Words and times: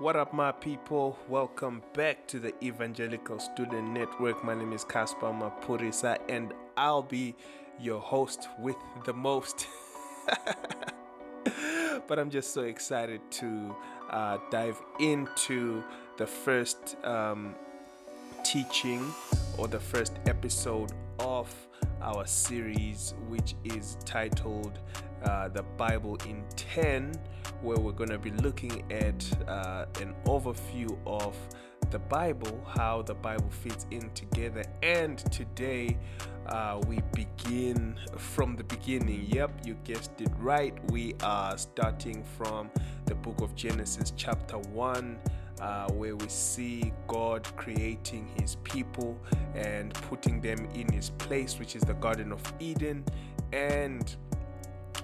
What 0.00 0.14
up, 0.14 0.32
my 0.32 0.52
people? 0.52 1.18
Welcome 1.28 1.82
back 1.92 2.28
to 2.28 2.38
the 2.38 2.54
Evangelical 2.62 3.40
Student 3.40 3.90
Network. 3.90 4.44
My 4.44 4.54
name 4.54 4.72
is 4.72 4.84
Caspar 4.84 5.32
Mapurisa, 5.32 6.18
and 6.28 6.54
I'll 6.76 7.02
be 7.02 7.34
your 7.80 8.00
host 8.00 8.48
with 8.60 8.76
the 9.04 9.12
most. 9.12 9.66
but 12.06 12.16
I'm 12.16 12.30
just 12.30 12.54
so 12.54 12.62
excited 12.62 13.20
to 13.32 13.74
uh, 14.10 14.38
dive 14.52 14.80
into 15.00 15.82
the 16.16 16.28
first 16.28 16.96
um, 17.02 17.56
teaching 18.44 19.04
or 19.56 19.66
the 19.66 19.80
first 19.80 20.12
episode 20.26 20.92
of 21.18 21.52
our 22.02 22.24
series, 22.24 23.14
which 23.28 23.56
is 23.64 23.96
titled 24.04 24.78
uh, 25.24 25.48
The 25.48 25.64
Bible 25.76 26.16
in 26.24 26.44
10, 26.54 27.18
where 27.62 27.78
we're 27.78 27.92
going 27.92 28.10
to 28.10 28.18
be 28.18 28.30
looking 28.30 28.84
at 28.90 29.48
uh, 29.48 29.86
an 30.00 30.14
overview 30.24 30.96
of 31.06 31.36
the 31.90 31.98
Bible, 31.98 32.62
how 32.66 33.02
the 33.02 33.14
Bible 33.14 33.50
fits 33.50 33.86
in 33.90 34.10
together. 34.10 34.64
And 34.82 35.18
today 35.32 35.96
uh, 36.46 36.80
we 36.86 37.00
begin 37.14 37.96
from 38.16 38.56
the 38.56 38.64
beginning. 38.64 39.26
Yep, 39.28 39.66
you 39.66 39.74
guessed 39.84 40.20
it 40.20 40.30
right. 40.38 40.74
We 40.90 41.14
are 41.22 41.56
starting 41.56 42.24
from 42.36 42.70
the 43.06 43.14
book 43.14 43.40
of 43.40 43.54
Genesis, 43.54 44.12
chapter 44.16 44.58
1 44.58 45.18
uh, 45.60 45.90
where 45.92 46.16
we 46.16 46.28
see 46.28 46.92
God 47.06 47.44
creating 47.56 48.28
his 48.40 48.56
people 48.56 49.18
and 49.54 49.92
putting 49.94 50.40
them 50.40 50.68
in 50.74 50.90
his 50.92 51.10
place, 51.10 51.58
which 51.58 51.74
is 51.76 51.82
the 51.82 51.94
Garden 51.94 52.32
of 52.32 52.40
Eden, 52.60 53.04
and 53.52 54.16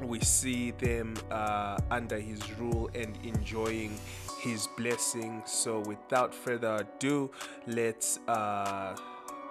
we 0.02 0.20
see 0.20 0.72
them 0.72 1.14
uh, 1.30 1.78
under 1.90 2.18
his 2.18 2.52
rule 2.58 2.90
and 2.94 3.16
enjoying 3.22 3.98
his 4.40 4.68
blessing. 4.76 5.42
So, 5.46 5.80
without 5.80 6.34
further 6.34 6.76
ado, 6.80 7.30
let's. 7.66 8.18
Uh, 8.28 8.96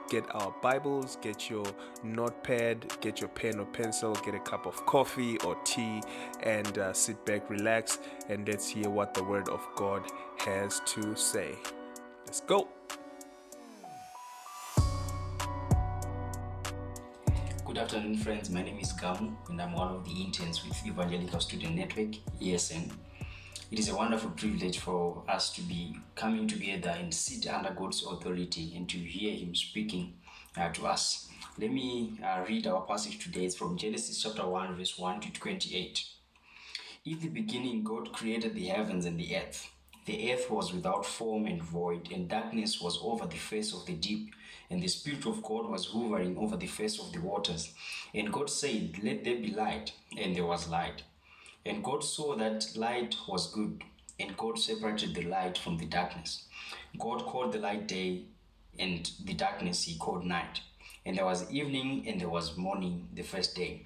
get 0.09 0.23
our 0.35 0.53
Bibles, 0.61 1.17
get 1.21 1.49
your 1.49 1.65
notepad, 2.03 2.99
get 3.01 3.19
your 3.19 3.29
pen 3.29 3.59
or 3.59 3.65
pencil, 3.65 4.13
get 4.13 4.35
a 4.35 4.39
cup 4.39 4.67
of 4.67 4.85
coffee 4.85 5.37
or 5.39 5.55
tea, 5.63 6.01
and 6.43 6.77
uh, 6.77 6.93
sit 6.93 7.25
back, 7.25 7.49
relax, 7.49 7.97
and 8.29 8.47
let's 8.47 8.67
hear 8.67 8.89
what 8.89 9.13
the 9.13 9.23
Word 9.23 9.49
of 9.49 9.65
God 9.75 10.03
has 10.37 10.81
to 10.87 11.15
say. 11.15 11.55
Let's 12.25 12.41
go. 12.41 12.67
Good 17.73 17.81
afternoon, 17.81 18.17
friends. 18.17 18.51
My 18.51 18.61
name 18.61 18.77
is 18.77 18.93
Gamu, 18.93 19.33
and 19.49 19.59
I'm 19.59 19.73
one 19.73 19.95
of 19.95 20.05
the 20.05 20.11
interns 20.11 20.63
with 20.63 20.85
Evangelical 20.85 21.39
Student 21.39 21.73
Network, 21.73 22.11
ESN. 22.39 22.91
It 23.71 23.79
is 23.79 23.89
a 23.89 23.95
wonderful 23.95 24.29
privilege 24.29 24.77
for 24.77 25.23
us 25.27 25.51
to 25.53 25.61
be 25.61 25.97
coming 26.13 26.47
together 26.47 26.91
and 26.91 27.11
sit 27.11 27.51
under 27.51 27.71
God's 27.71 28.05
authority 28.05 28.73
and 28.75 28.87
to 28.89 28.97
hear 28.99 29.33
Him 29.33 29.55
speaking 29.55 30.13
uh, 30.55 30.69
to 30.69 30.85
us. 30.85 31.27
Let 31.57 31.71
me 31.71 32.19
uh, 32.23 32.43
read 32.47 32.67
our 32.67 32.81
passage 32.81 33.17
today. 33.17 33.45
It's 33.45 33.55
from 33.55 33.75
Genesis 33.75 34.21
chapter 34.21 34.45
1, 34.45 34.75
verse 34.75 34.99
1 34.99 35.21
to 35.21 35.33
28. 35.33 36.05
In 37.05 37.19
the 37.21 37.29
beginning, 37.29 37.83
God 37.83 38.13
created 38.13 38.53
the 38.53 38.67
heavens 38.67 39.07
and 39.07 39.19
the 39.19 39.35
earth. 39.35 39.67
The 40.05 40.31
earth 40.31 40.51
was 40.51 40.71
without 40.71 41.07
form 41.07 41.47
and 41.47 41.63
void, 41.63 42.11
and 42.11 42.29
darkness 42.29 42.79
was 42.79 42.99
over 43.01 43.25
the 43.25 43.37
face 43.37 43.73
of 43.73 43.87
the 43.87 43.93
deep, 43.93 44.35
and 44.73 44.81
the 44.81 44.87
Spirit 44.87 45.27
of 45.27 45.43
God 45.43 45.69
was 45.69 45.85
hovering 45.85 46.35
over 46.35 46.57
the 46.57 46.65
face 46.65 46.99
of 46.99 47.13
the 47.13 47.19
waters. 47.19 47.71
And 48.11 48.33
God 48.33 48.49
said, 48.49 48.97
Let 49.03 49.23
there 49.23 49.35
be 49.35 49.51
light, 49.51 49.93
and 50.17 50.35
there 50.35 50.47
was 50.47 50.67
light. 50.67 51.03
And 51.63 51.83
God 51.83 52.03
saw 52.03 52.35
that 52.37 52.75
light 52.75 53.15
was 53.27 53.53
good, 53.53 53.83
and 54.19 54.35
God 54.35 54.57
separated 54.57 55.13
the 55.13 55.25
light 55.25 55.59
from 55.59 55.77
the 55.77 55.85
darkness. 55.85 56.45
God 56.97 57.23
called 57.23 57.51
the 57.53 57.59
light 57.59 57.87
day, 57.87 58.23
and 58.79 59.11
the 59.23 59.35
darkness 59.35 59.83
he 59.83 59.95
called 59.95 60.25
night. 60.25 60.61
And 61.05 61.15
there 61.15 61.25
was 61.25 61.51
evening, 61.51 62.05
and 62.07 62.19
there 62.19 62.29
was 62.29 62.57
morning 62.57 63.09
the 63.13 63.21
first 63.21 63.55
day. 63.55 63.85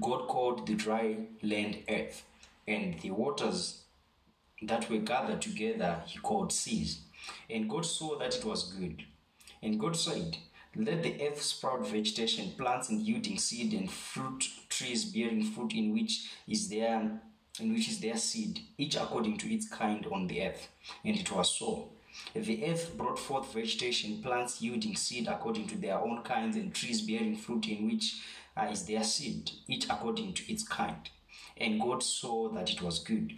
God 0.00 0.28
called 0.28 0.66
the 0.66 0.74
dry 0.74 1.16
land 1.42 1.78
earth, 1.88 2.24
and 2.66 3.00
the 3.00 3.10
waters 3.10 3.82
that 4.62 4.88
were 4.90 4.98
gathered 4.98 5.42
together 5.42 6.02
he 6.06 6.18
called 6.18 6.52
seas. 6.52 7.00
And 7.48 7.68
God 7.68 7.86
saw 7.86 8.18
that 8.18 8.36
it 8.36 8.44
was 8.44 8.72
good. 8.72 9.04
And 9.62 9.80
God 9.80 9.96
said, 9.96 10.36
Let 10.76 11.02
the 11.02 11.26
earth 11.26 11.40
sprout 11.42 11.86
vegetation, 11.88 12.52
plants 12.56 12.88
and 12.88 13.00
yielding 13.00 13.38
seed, 13.38 13.72
and 13.72 13.90
fruit 13.90 14.44
trees 14.68 15.04
bearing 15.06 15.44
fruit 15.44 15.72
in 15.72 15.92
which 15.92 16.28
is 16.46 16.68
their 16.68 17.20
in 17.60 17.72
which 17.72 17.88
is 17.88 18.00
their 18.00 18.16
seed, 18.16 18.60
each 18.76 18.96
according 18.96 19.38
to 19.38 19.52
its 19.52 19.68
kind 19.68 20.06
on 20.10 20.26
the 20.26 20.42
earth. 20.42 20.68
And 21.04 21.16
it 21.16 21.30
was 21.30 21.56
so. 21.56 21.88
The 22.34 22.64
earth 22.66 22.96
brought 22.96 23.18
forth 23.18 23.52
vegetation, 23.52 24.22
plants 24.22 24.60
yielding 24.60 24.96
seed 24.96 25.28
according 25.28 25.68
to 25.68 25.76
their 25.76 25.98
own 25.98 26.22
kinds, 26.22 26.56
and 26.56 26.74
trees 26.74 27.02
bearing 27.02 27.36
fruit 27.36 27.68
in 27.68 27.86
which 27.86 28.20
uh, 28.56 28.68
is 28.70 28.84
their 28.86 29.04
seed, 29.04 29.50
each 29.68 29.84
according 29.86 30.34
to 30.34 30.52
its 30.52 30.66
kind. 30.66 31.10
And 31.56 31.80
God 31.80 32.02
saw 32.02 32.48
that 32.50 32.70
it 32.70 32.82
was 32.82 32.98
good. 32.98 33.32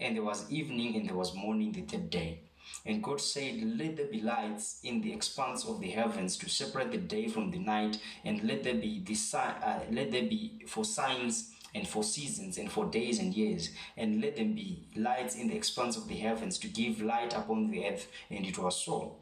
And 0.00 0.16
there 0.16 0.24
was 0.24 0.50
evening 0.50 0.96
and 0.96 1.08
there 1.08 1.16
was 1.16 1.34
morning 1.34 1.72
the 1.72 1.82
third 1.82 2.10
day. 2.10 2.40
And 2.86 3.02
God 3.02 3.20
said, 3.20 3.78
Let 3.78 3.96
there 3.96 4.06
be 4.06 4.20
lights 4.20 4.80
in 4.82 5.00
the 5.00 5.12
expanse 5.12 5.64
of 5.64 5.80
the 5.80 5.90
heavens 5.90 6.36
to 6.38 6.48
separate 6.48 6.92
the 6.92 6.98
day 6.98 7.28
from 7.28 7.50
the 7.50 7.58
night, 7.58 7.98
and 8.24 8.42
let 8.44 8.64
there 8.64 8.74
be 8.74 9.02
the 9.04 9.14
si- 9.14 9.36
uh, 9.36 9.80
let 9.90 10.10
there 10.12 10.22
be 10.22 10.62
for 10.66 10.84
signs 10.84 11.50
and 11.74 11.86
for 11.86 12.02
seasons 12.02 12.58
and 12.58 12.70
for 12.70 12.86
days 12.86 13.18
and 13.18 13.34
years, 13.34 13.70
and 13.96 14.20
let 14.20 14.36
them 14.36 14.54
be 14.54 14.88
lights 14.96 15.34
in 15.36 15.48
the 15.48 15.56
expanse 15.56 15.96
of 15.96 16.08
the 16.08 16.16
heavens 16.16 16.58
to 16.58 16.68
give 16.68 17.00
light 17.02 17.34
upon 17.34 17.70
the 17.70 17.86
earth. 17.86 18.08
And 18.30 18.46
it 18.46 18.58
was 18.58 18.76
so. 18.80 19.16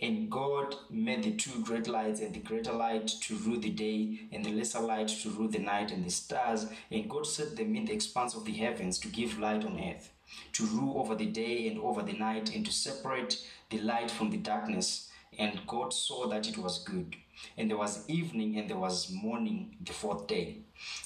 And 0.00 0.30
God 0.30 0.76
made 0.90 1.24
the 1.24 1.32
two 1.32 1.60
great 1.64 1.88
lights, 1.88 2.20
and 2.20 2.32
the 2.34 2.40
greater 2.40 2.72
light 2.72 3.08
to 3.22 3.34
rule 3.36 3.58
the 3.58 3.70
day, 3.70 4.28
and 4.32 4.44
the 4.44 4.52
lesser 4.52 4.80
light 4.80 5.08
to 5.08 5.30
rule 5.30 5.48
the 5.48 5.58
night, 5.58 5.90
and 5.90 6.04
the 6.04 6.10
stars. 6.10 6.66
And 6.90 7.10
God 7.10 7.26
set 7.26 7.56
them 7.56 7.74
in 7.74 7.86
the 7.86 7.92
expanse 7.92 8.34
of 8.34 8.44
the 8.44 8.52
heavens 8.52 8.98
to 9.00 9.08
give 9.08 9.38
light 9.38 9.64
on 9.64 9.80
earth, 9.80 10.10
to 10.52 10.66
rule 10.66 11.00
over 11.00 11.14
the 11.14 11.26
day 11.26 11.68
and 11.68 11.80
over 11.80 12.02
the 12.02 12.12
night, 12.12 12.54
and 12.54 12.64
to 12.64 12.72
separate 12.72 13.44
the 13.70 13.80
light 13.80 14.10
from 14.10 14.30
the 14.30 14.36
darkness. 14.36 15.10
And 15.38 15.60
God 15.66 15.92
saw 15.92 16.28
that 16.28 16.48
it 16.48 16.58
was 16.58 16.84
good. 16.84 17.16
And 17.56 17.70
there 17.70 17.78
was 17.78 18.08
evening 18.08 18.58
and 18.58 18.68
there 18.68 18.78
was 18.78 19.10
morning 19.10 19.76
the 19.84 19.92
fourth 19.92 20.26
day. 20.26 20.58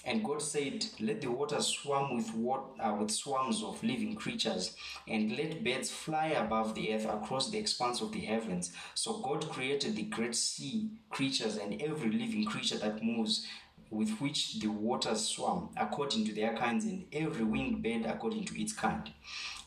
And 0.04 0.24
God 0.24 0.42
said, 0.42 0.84
Let 1.00 1.20
the 1.20 1.30
waters 1.30 1.66
swarm 1.66 2.16
with 2.16 2.34
what, 2.34 2.64
uh, 2.78 2.94
with 2.98 3.10
swarms 3.10 3.62
of 3.62 3.82
living 3.82 4.14
creatures, 4.14 4.76
and 5.08 5.36
let 5.36 5.64
birds 5.64 5.90
fly 5.90 6.26
above 6.28 6.74
the 6.74 6.92
earth 6.94 7.06
across 7.06 7.50
the 7.50 7.58
expanse 7.58 8.00
of 8.00 8.12
the 8.12 8.20
heavens. 8.20 8.72
So 8.94 9.18
God 9.18 9.48
created 9.48 9.96
the 9.96 10.02
great 10.02 10.34
sea 10.34 10.90
creatures 11.10 11.56
and 11.56 11.80
every 11.80 12.10
living 12.10 12.44
creature 12.44 12.78
that 12.78 13.02
moves 13.02 13.46
with 13.92 14.10
which 14.20 14.58
the 14.60 14.68
waters 14.68 15.28
swam 15.28 15.68
according 15.76 16.24
to 16.24 16.34
their 16.34 16.56
kinds, 16.56 16.84
and 16.84 17.04
every 17.12 17.44
winged 17.44 17.82
bird 17.82 18.06
according 18.06 18.44
to 18.46 18.60
its 18.60 18.72
kind. 18.72 19.10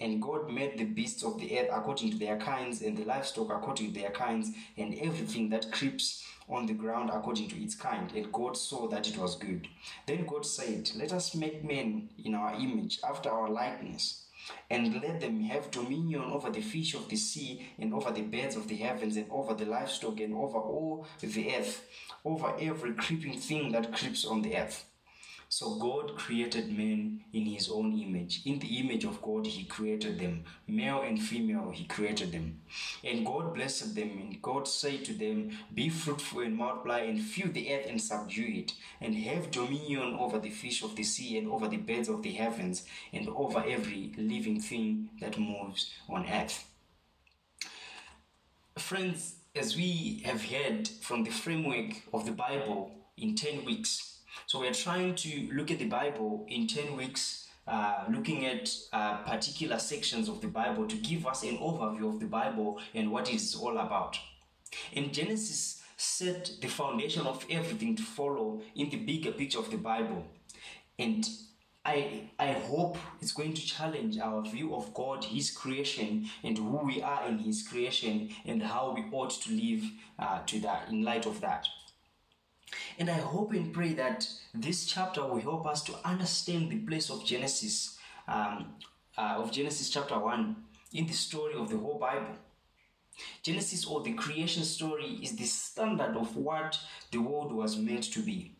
And 0.00 0.20
God 0.20 0.50
made 0.50 0.78
the 0.78 0.84
beasts 0.84 1.22
of 1.22 1.38
the 1.38 1.58
earth 1.58 1.68
according 1.70 2.12
to 2.12 2.18
their 2.18 2.38
kinds, 2.38 2.80
and 2.80 2.96
the 2.96 3.04
livestock 3.04 3.50
according 3.50 3.92
to 3.92 4.00
their 4.00 4.10
kinds, 4.10 4.50
and 4.76 4.94
everything 4.94 5.50
that 5.50 5.70
creeps 5.70 6.24
on 6.48 6.66
the 6.66 6.72
ground 6.72 7.10
according 7.12 7.48
to 7.48 7.62
its 7.62 7.74
kind. 7.74 8.10
And 8.12 8.32
God 8.32 8.56
saw 8.56 8.88
that 8.88 9.08
it 9.08 9.18
was 9.18 9.36
good. 9.36 9.68
Then 10.06 10.24
God 10.26 10.44
said, 10.46 10.90
Let 10.96 11.12
us 11.12 11.34
make 11.34 11.64
men 11.64 12.08
in 12.24 12.34
our 12.34 12.54
image, 12.54 12.98
after 13.06 13.30
our 13.30 13.48
likeness, 13.48 14.24
and 14.70 15.00
let 15.02 15.20
them 15.20 15.42
have 15.42 15.70
dominion 15.70 16.22
over 16.22 16.50
the 16.50 16.62
fish 16.62 16.94
of 16.94 17.08
the 17.08 17.16
sea, 17.16 17.66
and 17.78 17.92
over 17.94 18.10
the 18.10 18.22
birds 18.22 18.56
of 18.56 18.68
the 18.68 18.76
heavens, 18.76 19.16
and 19.16 19.30
over 19.30 19.54
the 19.54 19.66
livestock, 19.66 20.18
and 20.20 20.34
over 20.34 20.58
all 20.58 21.06
the 21.20 21.54
earth, 21.54 21.86
over 22.24 22.54
every 22.58 22.94
creeping 22.94 23.38
thing 23.38 23.72
that 23.72 23.92
creeps 23.92 24.24
on 24.24 24.42
the 24.42 24.56
earth. 24.56 24.86
So 25.52 25.74
God 25.74 26.14
created 26.14 26.70
men 26.70 27.24
in 27.32 27.44
his 27.44 27.68
own 27.68 27.92
image. 27.98 28.42
In 28.46 28.60
the 28.60 28.78
image 28.78 29.02
of 29.02 29.20
God, 29.20 29.48
he 29.48 29.64
created 29.64 30.20
them. 30.20 30.44
Male 30.68 31.02
and 31.02 31.20
female, 31.20 31.72
he 31.74 31.86
created 31.86 32.30
them. 32.30 32.60
And 33.02 33.26
God 33.26 33.52
blessed 33.52 33.96
them, 33.96 34.10
and 34.10 34.40
God 34.40 34.68
said 34.68 35.04
to 35.06 35.12
them, 35.12 35.50
Be 35.74 35.88
fruitful 35.88 36.42
and 36.42 36.56
multiply, 36.56 37.00
and 37.00 37.20
fill 37.20 37.50
the 37.50 37.74
earth 37.74 37.86
and 37.88 38.00
subdue 38.00 38.60
it, 38.60 38.74
and 39.00 39.16
have 39.16 39.50
dominion 39.50 40.16
over 40.20 40.38
the 40.38 40.50
fish 40.50 40.84
of 40.84 40.94
the 40.94 41.02
sea, 41.02 41.36
and 41.36 41.48
over 41.48 41.66
the 41.66 41.78
birds 41.78 42.08
of 42.08 42.22
the 42.22 42.30
heavens, 42.30 42.84
and 43.12 43.28
over 43.30 43.58
every 43.66 44.12
living 44.16 44.60
thing 44.60 45.10
that 45.20 45.36
moves 45.36 45.90
on 46.08 46.28
earth. 46.28 46.64
Friends, 48.78 49.34
as 49.56 49.76
we 49.76 50.22
have 50.24 50.44
heard 50.44 50.86
from 50.86 51.24
the 51.24 51.32
framework 51.32 52.02
of 52.14 52.24
the 52.24 52.30
Bible 52.30 52.92
in 53.16 53.34
10 53.34 53.64
weeks, 53.64 54.09
so 54.46 54.60
we're 54.60 54.72
trying 54.72 55.14
to 55.16 55.48
look 55.52 55.70
at 55.70 55.78
the 55.78 55.86
Bible 55.86 56.46
in 56.48 56.66
10 56.66 56.96
weeks, 56.96 57.48
uh, 57.66 58.04
looking 58.10 58.46
at 58.46 58.70
uh, 58.92 59.18
particular 59.18 59.78
sections 59.78 60.28
of 60.28 60.40
the 60.40 60.48
Bible 60.48 60.86
to 60.86 60.96
give 60.96 61.26
us 61.26 61.42
an 61.42 61.58
overview 61.58 62.08
of 62.08 62.20
the 62.20 62.26
Bible 62.26 62.80
and 62.94 63.10
what 63.10 63.32
it's 63.32 63.54
all 63.54 63.78
about. 63.78 64.18
And 64.94 65.12
Genesis 65.12 65.82
set 65.96 66.50
the 66.60 66.68
foundation 66.68 67.26
of 67.26 67.44
everything 67.50 67.94
to 67.96 68.02
follow 68.02 68.62
in 68.74 68.88
the 68.88 68.96
bigger 68.96 69.32
picture 69.32 69.58
of 69.58 69.70
the 69.70 69.76
Bible. 69.76 70.24
And 70.98 71.28
I, 71.84 72.30
I 72.38 72.52
hope 72.52 72.98
it's 73.20 73.32
going 73.32 73.54
to 73.54 73.62
challenge 73.62 74.18
our 74.18 74.42
view 74.42 74.74
of 74.74 74.92
God, 74.92 75.24
His 75.24 75.50
creation, 75.50 76.28
and 76.44 76.56
who 76.56 76.84
we 76.84 77.02
are 77.02 77.26
in 77.26 77.38
His 77.38 77.66
creation, 77.66 78.30
and 78.44 78.62
how 78.62 78.94
we 78.94 79.04
ought 79.12 79.30
to 79.42 79.52
live 79.52 79.84
uh, 80.18 80.40
to 80.46 80.60
that 80.60 80.88
in 80.90 81.02
light 81.02 81.26
of 81.26 81.40
that. 81.40 81.66
And 82.98 83.10
I 83.10 83.18
hope 83.18 83.52
and 83.52 83.72
pray 83.72 83.92
that 83.94 84.28
this 84.54 84.86
chapter 84.86 85.24
will 85.26 85.40
help 85.40 85.66
us 85.66 85.82
to 85.84 85.94
understand 86.04 86.70
the 86.70 86.78
place 86.78 87.10
of 87.10 87.24
Genesis, 87.24 87.98
um, 88.28 88.74
uh, 89.16 89.36
of 89.38 89.52
Genesis 89.52 89.90
chapter 89.90 90.18
1 90.18 90.56
in 90.92 91.06
the 91.06 91.12
story 91.12 91.54
of 91.54 91.70
the 91.70 91.78
whole 91.78 91.98
Bible. 91.98 92.36
Genesis 93.42 93.84
or 93.84 94.02
the 94.02 94.14
creation 94.14 94.64
story 94.64 95.18
is 95.22 95.36
the 95.36 95.44
standard 95.44 96.16
of 96.16 96.36
what 96.36 96.78
the 97.10 97.18
world 97.18 97.52
was 97.52 97.76
meant 97.76 98.04
to 98.04 98.20
be. 98.20 98.56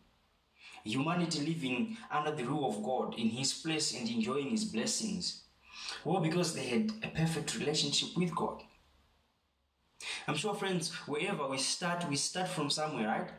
Humanity 0.85 1.41
living 1.41 1.97
under 2.11 2.31
the 2.31 2.45
rule 2.45 2.69
of 2.69 2.83
God 2.83 3.19
in 3.19 3.29
His 3.29 3.53
place 3.53 3.95
and 3.95 4.09
enjoying 4.09 4.51
His 4.51 4.65
blessings. 4.65 5.43
Well, 6.05 6.21
because 6.21 6.55
they 6.55 6.67
had 6.67 6.93
a 7.03 7.09
perfect 7.09 7.57
relationship 7.59 8.17
with 8.17 8.35
God. 8.35 8.63
I'm 10.27 10.37
sure, 10.37 10.55
friends, 10.55 10.93
wherever 11.07 11.47
we 11.47 11.59
start, 11.59 12.09
we 12.09 12.17
start 12.17 12.49
from 12.49 12.71
somewhere, 12.71 13.07
right? 13.09 13.31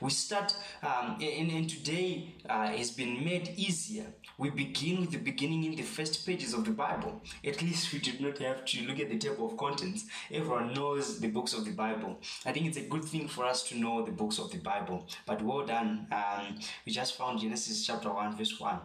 We 0.00 0.10
start, 0.10 0.54
um, 0.82 1.18
and, 1.20 1.50
and 1.50 1.68
today 1.68 2.34
uh, 2.48 2.68
has 2.68 2.90
been 2.90 3.24
made 3.24 3.54
easier. 3.56 4.06
We 4.36 4.50
begin 4.50 5.00
with 5.00 5.10
the 5.10 5.18
beginning 5.18 5.64
in 5.64 5.76
the 5.76 5.82
first 5.82 6.26
pages 6.26 6.52
of 6.54 6.64
the 6.64 6.70
Bible. 6.70 7.22
At 7.44 7.62
least 7.62 7.92
we 7.92 7.98
did 7.98 8.20
not 8.20 8.38
have 8.38 8.64
to 8.64 8.86
look 8.86 8.98
at 9.00 9.08
the 9.08 9.18
table 9.18 9.46
of 9.46 9.56
contents. 9.56 10.06
Everyone 10.30 10.74
knows 10.74 11.20
the 11.20 11.28
books 11.28 11.52
of 11.52 11.64
the 11.64 11.72
Bible. 11.72 12.18
I 12.44 12.52
think 12.52 12.66
it's 12.66 12.76
a 12.76 12.82
good 12.82 13.04
thing 13.04 13.28
for 13.28 13.44
us 13.44 13.62
to 13.68 13.78
know 13.78 14.04
the 14.04 14.12
books 14.12 14.38
of 14.38 14.50
the 14.50 14.58
Bible. 14.58 15.06
But 15.26 15.42
well 15.42 15.66
done. 15.66 16.06
Um, 16.12 16.58
we 16.84 16.92
just 16.92 17.16
found 17.16 17.40
Genesis 17.40 17.86
chapter 17.86 18.12
1, 18.12 18.36
verse 18.36 18.58
1. 18.58 18.78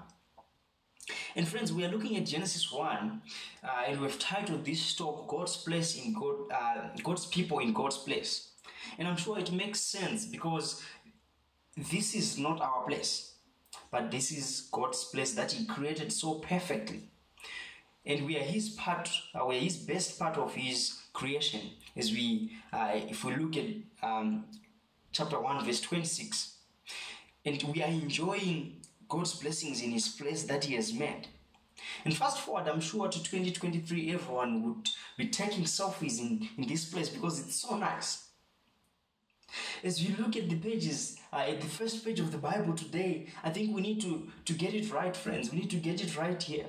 And 1.35 1.47
friends, 1.47 1.73
we 1.73 1.83
are 1.83 1.89
looking 1.89 2.15
at 2.15 2.25
Genesis 2.25 2.71
1, 2.71 3.21
uh, 3.63 3.67
and 3.87 3.99
we've 3.99 4.17
titled 4.19 4.63
this 4.63 4.95
talk 4.95 5.27
God's 5.27 5.57
place 5.57 5.97
in 5.97 6.13
God, 6.13 6.35
uh, 6.51 6.89
God's 7.03 7.25
people 7.25 7.59
in 7.59 7.73
God's 7.73 7.97
place. 7.97 8.52
And 8.97 9.07
I'm 9.07 9.17
sure 9.17 9.39
it 9.39 9.51
makes 9.51 9.79
sense 9.81 10.25
because 10.25 10.81
this 11.75 12.13
is 12.15 12.37
not 12.37 12.61
our 12.61 12.83
place, 12.83 13.33
but 13.91 14.11
this 14.11 14.31
is 14.31 14.69
God's 14.71 15.03
place 15.05 15.33
that 15.33 15.51
He 15.51 15.65
created 15.65 16.11
so 16.11 16.35
perfectly. 16.35 17.09
And 18.05 18.25
we 18.25 18.37
are 18.37 18.43
His 18.43 18.69
part, 18.69 19.09
uh, 19.33 19.45
we 19.45 19.57
are 19.57 19.61
His 19.61 19.77
best 19.77 20.19
part 20.19 20.37
of 20.37 20.53
His 20.53 21.01
creation. 21.13 21.61
As 21.95 22.11
we, 22.11 22.51
uh, 22.71 22.91
if 22.93 23.23
we 23.23 23.35
look 23.35 23.57
at 23.57 23.65
um, 24.01 24.45
chapter 25.11 25.39
1, 25.39 25.65
verse 25.65 25.81
26, 25.81 26.57
and 27.45 27.63
we 27.73 27.83
are 27.83 27.89
enjoying 27.89 28.81
God's 29.07 29.33
blessings 29.35 29.81
in 29.81 29.91
His 29.91 30.09
place 30.09 30.43
that 30.43 30.65
He 30.65 30.75
has 30.75 30.93
made. 30.93 31.27
And 32.05 32.15
fast 32.15 32.39
forward, 32.39 32.67
I'm 32.67 32.81
sure 32.81 33.07
to 33.07 33.23
2023, 33.23 34.13
everyone 34.13 34.63
would 34.63 34.89
be 35.17 35.27
taking 35.27 35.63
selfies 35.63 36.19
in, 36.19 36.47
in 36.57 36.67
this 36.67 36.85
place 36.85 37.09
because 37.09 37.39
it's 37.39 37.61
so 37.61 37.77
nice. 37.77 38.27
As 39.83 40.01
you 40.01 40.15
look 40.17 40.35
at 40.35 40.49
the 40.49 40.55
pages, 40.55 41.17
uh, 41.31 41.45
at 41.47 41.61
the 41.61 41.67
first 41.67 42.03
page 42.03 42.19
of 42.19 42.31
the 42.31 42.37
Bible 42.37 42.73
today, 42.73 43.27
I 43.43 43.49
think 43.49 43.75
we 43.75 43.81
need 43.81 44.01
to, 44.01 44.27
to 44.45 44.53
get 44.53 44.73
it 44.73 44.91
right, 44.91 45.15
friends. 45.15 45.51
We 45.51 45.59
need 45.59 45.69
to 45.71 45.77
get 45.77 46.03
it 46.03 46.17
right 46.17 46.41
here. 46.41 46.65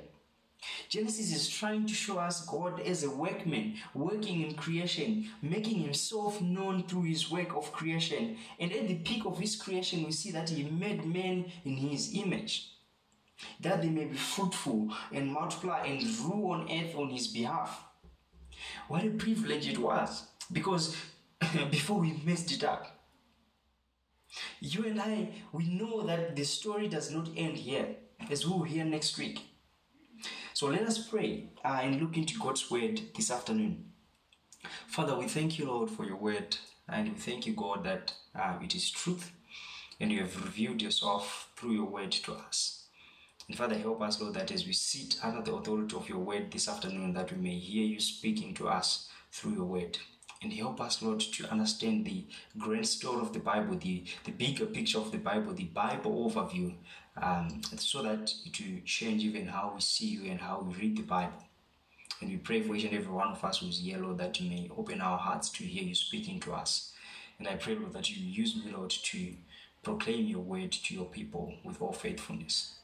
Genesis 0.89 1.35
is 1.35 1.49
trying 1.49 1.87
to 1.87 1.95
show 1.95 2.19
us 2.19 2.47
God 2.47 2.81
as 2.81 3.05
a 3.05 3.11
workman, 3.11 3.75
working 3.95 4.43
in 4.43 4.55
creation, 4.55 5.29
making 5.43 5.81
himself 5.81 6.41
known 6.41 6.85
through 6.85 7.03
his 7.03 7.31
work 7.31 7.55
of 7.55 7.73
creation. 7.73 8.39
And 8.59 8.73
at 8.73 8.89
the 8.89 8.97
peak 8.97 9.27
of 9.27 9.39
his 9.39 9.57
creation, 9.57 10.05
we 10.05 10.13
see 10.13 10.31
that 10.33 10.49
he 10.49 10.65
made 10.65 11.05
men 11.05 11.53
in 11.65 11.77
his 11.77 12.15
image, 12.15 12.71
that 13.61 13.83
they 13.83 13.91
may 13.91 14.07
be 14.07 14.17
fruitful 14.17 14.89
and 15.13 15.33
multiply 15.33 15.85
and 15.85 16.03
rule 16.21 16.53
on 16.53 16.71
earth 16.71 16.95
on 16.97 17.11
his 17.11 17.29
behalf. 17.29 17.85
What 18.89 19.05
a 19.05 19.11
privilege 19.11 19.69
it 19.69 19.79
was, 19.79 20.29
because 20.51 20.97
before 21.71 22.01
we 22.01 22.21
messed 22.25 22.53
it 22.53 22.65
up. 22.65 22.87
You 24.61 24.85
and 24.87 25.01
I, 25.01 25.29
we 25.53 25.69
know 25.69 26.03
that 26.03 26.37
the 26.37 26.45
story 26.45 26.89
does 26.89 27.11
not 27.11 27.29
end 27.37 27.57
here, 27.57 27.97
as 28.31 28.47
we 28.47 28.53
will 28.53 28.63
hear 28.63 28.85
next 28.85 29.19
week. 29.19 29.41
So 30.53 30.67
let 30.67 30.83
us 30.83 31.09
pray 31.09 31.51
uh, 31.65 31.81
and 31.83 32.01
look 32.01 32.17
into 32.17 32.39
God's 32.39 32.71
word 32.71 33.01
this 33.17 33.31
afternoon. 33.31 33.93
Father, 34.87 35.17
we 35.17 35.29
thank 35.29 35.59
you, 35.59 35.67
Lord, 35.67 35.91
for 35.91 36.05
your 36.05 36.17
word, 36.17 36.57
and 36.89 37.13
we 37.13 37.19
thank 37.19 37.47
you, 37.47 37.55
God, 37.55 37.85
that 37.85 38.13
uh, 38.35 38.59
it 38.63 38.75
is 38.75 38.91
truth, 38.91 39.33
and 40.01 40.11
you 40.11 40.21
have 40.21 40.45
revealed 40.45 40.83
yourself 40.83 41.51
through 41.57 41.73
your 41.73 41.87
word 41.87 42.13
to 42.13 42.33
us. 42.33 42.87
And 43.49 43.59
Father, 43.59 43.77
help 43.77 44.01
us, 44.01 44.21
Lord, 44.21 44.35
that 44.35 44.51
as 44.51 44.67
we 44.67 44.73
sit 44.73 45.19
under 45.23 45.43
the 45.43 45.55
authority 45.55 45.95
of 45.97 46.09
your 46.09 46.19
word 46.19 46.51
this 46.51 46.69
afternoon, 46.69 47.13
that 47.15 47.31
we 47.31 47.39
may 47.39 47.59
hear 47.59 47.85
you 47.85 48.01
speaking 48.01 48.55
to 48.55 48.69
us 48.69 49.09
through 49.31 49.55
your 49.55 49.67
word 49.67 49.99
and 50.45 50.53
help 50.53 50.81
us, 50.81 51.03
Lord, 51.03 51.21
to 51.21 51.51
understand 51.51 52.05
the 52.05 52.25
grand 52.59 52.87
story 52.87 53.23
of 53.23 53.33
the 53.33 53.41
Bible, 53.41 53.77
the, 53.77 54.05
the 54.25 54.31
bigger 54.31 54.67
picture 54.67 54.99
of 54.99 55.11
the 55.11 55.19
Bible, 55.19 55.55
the 55.55 55.65
Bible 55.65 56.31
overview, 56.31 56.75
um, 57.21 57.63
so 57.77 58.03
that 58.03 58.33
will 58.45 58.81
change 58.85 59.25
even 59.25 59.47
how 59.49 59.73
we 59.75 59.81
see 59.81 60.07
you 60.07 60.31
and 60.31 60.41
how 60.41 60.61
we 60.61 60.75
read 60.75 60.99
the 60.99 61.03
Bible. 61.03 61.43
And 62.21 62.31
we 62.31 62.37
pray 62.37 62.61
for 62.61 62.77
each 62.77 62.85
and 62.85 62.95
every 62.95 63.13
one 63.13 63.29
of 63.29 63.43
us 63.43 63.59
who's 63.59 63.81
here, 63.81 63.99
Lord, 63.99 64.19
that 64.19 64.39
you 64.39 64.51
may 64.51 64.71
open 64.77 65.01
our 65.01 65.19
hearts 65.19 65.49
to 65.51 65.65
hear 65.65 65.83
you 65.83 65.95
speaking 65.95 66.39
to 66.41 66.53
us. 66.53 66.93
And 67.39 67.49
I 67.49 67.55
pray, 67.55 67.75
Lord, 67.75 67.95
that 67.95 68.11
you 68.11 68.23
use 68.23 68.55
me, 68.55 68.71
Lord, 68.71 68.91
to 68.91 69.35
proclaim 69.83 70.27
your 70.27 70.41
word 70.41 70.73
to 70.73 70.95
your 70.95 71.07
people 71.07 71.55
with 71.65 71.81
all 71.81 71.93
faithfulness. 71.93 72.75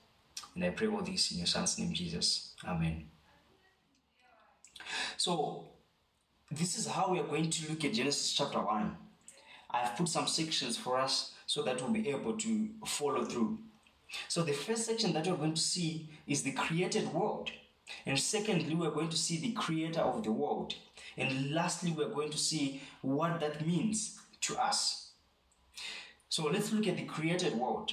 And 0.55 0.65
I 0.65 0.71
pray 0.71 0.89
all 0.89 1.03
this 1.03 1.31
in 1.31 1.39
your 1.39 1.47
Son's 1.47 1.79
name, 1.79 1.93
Jesus. 1.93 2.55
Amen. 2.67 3.07
So, 5.17 5.70
this 6.51 6.77
is 6.77 6.87
how 6.87 7.11
we 7.11 7.21
are 7.21 7.25
going 7.25 7.49
to 7.49 7.71
look 7.71 7.85
at 7.85 7.93
Genesis 7.93 8.33
chapter 8.33 8.59
1. 8.59 8.97
I 9.71 9.79
have 9.79 9.97
put 9.97 10.09
some 10.09 10.27
sections 10.27 10.77
for 10.77 10.99
us 10.99 11.33
so 11.47 11.63
that 11.63 11.81
we'll 11.81 11.93
be 11.93 12.09
able 12.09 12.37
to 12.39 12.69
follow 12.85 13.25
through. 13.25 13.59
So, 14.27 14.43
the 14.43 14.53
first 14.53 14.87
section 14.87 15.13
that 15.13 15.29
we're 15.29 15.37
going 15.37 15.55
to 15.55 15.61
see 15.61 16.09
is 16.27 16.43
the 16.43 16.51
created 16.51 17.13
world. 17.15 17.53
And 18.05 18.19
secondly, 18.19 18.75
we're 18.75 18.91
going 18.91 19.11
to 19.11 19.17
see 19.17 19.39
the 19.39 19.53
creator 19.53 20.01
of 20.01 20.25
the 20.25 20.33
world. 20.33 20.75
And 21.17 21.53
lastly, 21.53 21.93
we're 21.93 22.09
going 22.09 22.31
to 22.31 22.39
see 22.39 22.83
what 23.03 23.39
that 23.39 23.65
means 23.65 24.19
to 24.43 24.57
us. 24.57 25.11
So, 26.29 26.47
let's 26.47 26.73
look 26.73 26.89
at 26.89 26.97
the 26.97 27.05
created 27.05 27.55
world. 27.55 27.93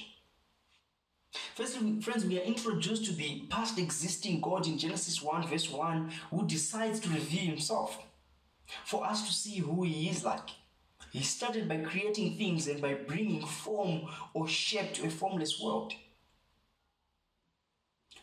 Firstly, 1.54 2.00
friends, 2.00 2.24
we 2.24 2.40
are 2.40 2.44
introduced 2.44 3.04
to 3.04 3.12
the 3.12 3.44
past 3.50 3.78
existing 3.78 4.40
God 4.40 4.66
in 4.66 4.78
Genesis 4.78 5.22
1, 5.22 5.46
verse 5.46 5.70
1, 5.70 6.10
who 6.30 6.46
decides 6.46 6.98
to 7.00 7.08
reveal 7.10 7.44
himself 7.44 8.02
for 8.84 9.04
us 9.04 9.26
to 9.26 9.32
see 9.32 9.58
who 9.58 9.84
He 9.84 10.08
is 10.08 10.24
like. 10.24 10.50
He 11.12 11.22
started 11.22 11.68
by 11.68 11.78
creating 11.78 12.36
things 12.36 12.68
and 12.68 12.82
by 12.82 12.94
bringing 12.94 13.44
form 13.46 14.02
or 14.34 14.46
shape 14.46 14.92
to 14.94 15.06
a 15.06 15.10
formless 15.10 15.60
world 15.60 15.94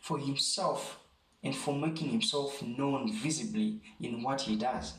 for 0.02 0.20
Himself 0.20 1.00
and 1.44 1.56
for 1.56 1.76
making 1.76 2.10
Himself 2.10 2.62
known 2.62 3.12
visibly 3.12 3.82
in 4.00 4.22
what 4.22 4.42
He 4.42 4.56
does. 4.56 4.94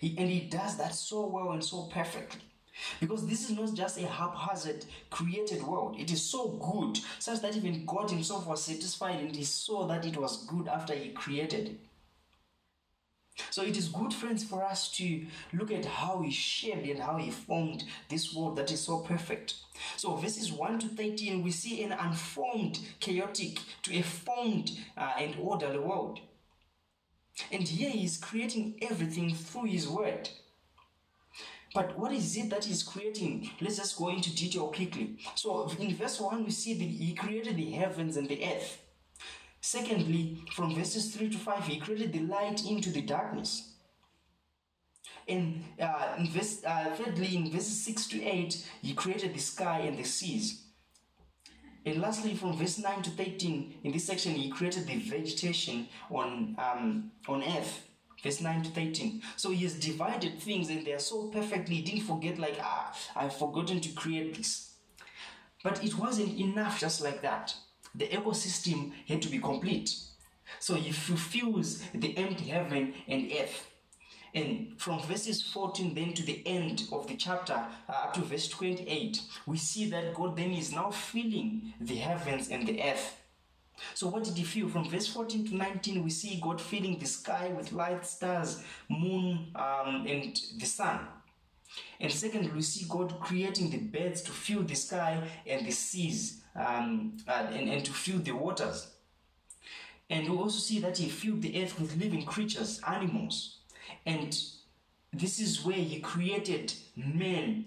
He, 0.00 0.16
and 0.18 0.28
He 0.28 0.40
does 0.40 0.76
that 0.78 0.94
so 0.94 1.26
well 1.26 1.52
and 1.52 1.62
so 1.62 1.84
perfectly. 1.84 2.40
Because 3.00 3.26
this 3.26 3.48
is 3.48 3.56
not 3.56 3.74
just 3.74 3.98
a 3.98 4.06
haphazard 4.06 4.86
created 5.10 5.62
world. 5.62 5.96
It 6.00 6.10
is 6.10 6.22
so 6.22 6.48
good, 6.48 6.98
such 7.18 7.40
that 7.42 7.54
even 7.54 7.84
God 7.86 8.10
Himself 8.10 8.46
was 8.46 8.64
satisfied 8.64 9.20
and 9.20 9.36
He 9.36 9.44
saw 9.44 9.86
that 9.86 10.04
it 10.04 10.16
was 10.16 10.46
good 10.46 10.68
after 10.68 10.94
He 10.94 11.10
created 11.10 11.68
it. 11.68 11.80
So 13.50 13.62
it 13.62 13.76
is 13.76 13.88
good, 13.88 14.12
friends, 14.12 14.44
for 14.44 14.62
us 14.62 14.90
to 14.96 15.26
look 15.52 15.70
at 15.70 15.84
how 15.84 16.20
He 16.20 16.30
shaped 16.30 16.86
and 16.86 17.00
how 17.00 17.16
He 17.16 17.30
formed 17.30 17.84
this 18.08 18.34
world 18.34 18.56
that 18.56 18.70
is 18.70 18.80
so 18.80 18.98
perfect. 18.98 19.54
So, 19.96 20.16
verses 20.16 20.52
1 20.52 20.78
to 20.80 20.88
13, 20.88 21.42
we 21.42 21.50
see 21.50 21.82
an 21.82 21.92
unformed, 21.92 22.78
chaotic 23.00 23.58
to 23.82 23.96
a 23.96 24.02
formed 24.02 24.72
uh, 24.96 25.12
and 25.18 25.36
orderly 25.40 25.78
world. 25.78 26.20
And 27.50 27.66
here 27.66 27.90
He 27.90 28.04
is 28.04 28.18
creating 28.18 28.78
everything 28.82 29.34
through 29.34 29.64
His 29.64 29.88
word. 29.88 30.28
But 31.74 31.98
what 31.98 32.12
is 32.12 32.36
it 32.36 32.50
that 32.50 32.66
he's 32.66 32.82
creating? 32.82 33.50
Let's 33.60 33.78
just 33.78 33.96
go 33.96 34.08
into 34.08 34.34
detail 34.34 34.68
quickly. 34.68 35.16
So 35.34 35.70
in 35.78 35.94
verse 35.96 36.20
1, 36.20 36.44
we 36.44 36.50
see 36.50 36.74
that 36.74 36.84
he 36.84 37.14
created 37.14 37.56
the 37.56 37.70
heavens 37.70 38.16
and 38.16 38.28
the 38.28 38.44
earth. 38.44 38.82
Secondly, 39.64 40.42
from 40.54 40.74
verses 40.74 41.14
3 41.14 41.30
to 41.30 41.38
5, 41.38 41.66
he 41.66 41.78
created 41.78 42.12
the 42.12 42.18
light 42.20 42.66
into 42.66 42.90
the 42.90 43.00
darkness. 43.00 43.70
And 45.28 45.64
uh, 45.80 46.16
in 46.18 46.28
verse, 46.28 46.64
uh, 46.64 46.90
thirdly, 46.96 47.36
in 47.36 47.48
verses 47.48 47.80
6 47.84 48.08
to 48.08 48.22
8, 48.24 48.66
he 48.82 48.92
created 48.92 49.32
the 49.32 49.38
sky 49.38 49.78
and 49.86 49.96
the 49.96 50.02
seas. 50.02 50.64
And 51.86 52.00
lastly, 52.00 52.34
from 52.34 52.56
verse 52.56 52.78
9 52.78 53.02
to 53.02 53.10
13, 53.10 53.74
in 53.84 53.92
this 53.92 54.04
section, 54.04 54.32
he 54.32 54.50
created 54.50 54.88
the 54.88 54.98
vegetation 54.98 55.88
on, 56.10 56.56
um, 56.58 57.12
on 57.28 57.44
earth 57.44 57.84
verse 58.22 58.40
9 58.40 58.62
to 58.62 58.70
13 58.70 59.20
so 59.34 59.50
he 59.50 59.64
has 59.64 59.74
divided 59.74 60.38
things 60.38 60.70
and 60.70 60.86
they 60.86 60.92
are 60.92 61.00
so 61.00 61.24
perfectly 61.24 61.74
he 61.74 61.82
didn't 61.82 62.02
forget 62.02 62.38
like 62.38 62.56
ah 62.62 62.96
i've 63.16 63.36
forgotten 63.36 63.80
to 63.80 63.88
create 63.94 64.36
this 64.36 64.74
but 65.64 65.82
it 65.82 65.98
wasn't 65.98 66.38
enough 66.38 66.78
just 66.78 67.02
like 67.02 67.20
that 67.20 67.52
the 67.94 68.06
ecosystem 68.08 68.92
had 69.06 69.20
to 69.22 69.28
be 69.28 69.38
complete 69.38 69.94
so 70.58 70.74
he 70.74 70.92
fulfills 70.92 71.82
the 71.94 72.16
empty 72.16 72.44
heaven 72.46 72.94
and 73.08 73.32
earth 73.40 73.68
and 74.34 74.72
from 74.78 75.00
verses 75.02 75.42
14 75.42 75.94
then 75.94 76.12
to 76.14 76.22
the 76.22 76.42
end 76.46 76.84
of 76.92 77.06
the 77.06 77.16
chapter 77.16 77.54
uh, 77.88 77.92
up 77.92 78.14
to 78.14 78.20
verse 78.20 78.48
28 78.48 79.20
we 79.46 79.56
see 79.56 79.88
that 79.90 80.14
god 80.14 80.36
then 80.36 80.52
is 80.52 80.72
now 80.72 80.90
filling 80.90 81.74
the 81.80 81.96
heavens 81.96 82.48
and 82.48 82.66
the 82.66 82.82
earth 82.82 83.16
so, 83.94 84.08
what 84.08 84.24
did 84.24 84.36
he 84.36 84.44
feel? 84.44 84.68
From 84.68 84.88
verse 84.88 85.08
14 85.08 85.48
to 85.48 85.56
19, 85.56 86.02
we 86.04 86.10
see 86.10 86.40
God 86.40 86.60
filling 86.60 86.98
the 86.98 87.06
sky 87.06 87.52
with 87.56 87.72
light, 87.72 88.06
stars, 88.06 88.62
moon, 88.88 89.48
um, 89.54 90.06
and 90.06 90.40
the 90.58 90.66
sun. 90.66 91.00
And 92.00 92.12
second, 92.12 92.52
we 92.52 92.62
see 92.62 92.86
God 92.88 93.18
creating 93.20 93.70
the 93.70 93.78
birds 93.78 94.22
to 94.22 94.30
fill 94.30 94.62
the 94.62 94.74
sky 94.74 95.22
and 95.46 95.66
the 95.66 95.70
seas 95.70 96.41
um, 96.54 97.16
uh, 97.26 97.46
and, 97.52 97.68
and 97.68 97.84
to 97.84 97.92
fill 97.92 98.18
the 98.18 98.32
waters. 98.32 98.88
And 100.10 100.28
we 100.28 100.36
also 100.36 100.58
see 100.58 100.78
that 100.80 100.98
He 100.98 101.08
filled 101.08 101.42
the 101.42 101.62
earth 101.62 101.80
with 101.80 101.96
living 101.96 102.24
creatures, 102.24 102.80
animals. 102.86 103.58
And 104.04 104.38
this 105.12 105.40
is 105.40 105.64
where 105.64 105.76
He 105.76 106.00
created 106.00 106.72
man 106.96 107.64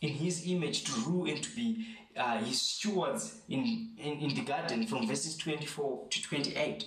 in 0.00 0.08
His 0.10 0.46
image 0.46 0.84
to 0.84 1.00
rule 1.00 1.28
and 1.28 1.42
to 1.42 1.56
be 1.56 1.86
uh, 2.16 2.38
his 2.38 2.60
stewards 2.60 3.42
in, 3.48 3.90
in, 3.98 4.18
in 4.20 4.34
the 4.34 4.42
garden 4.42 4.86
from 4.86 5.06
verses 5.06 5.36
24 5.36 6.06
to 6.10 6.22
28. 6.22 6.86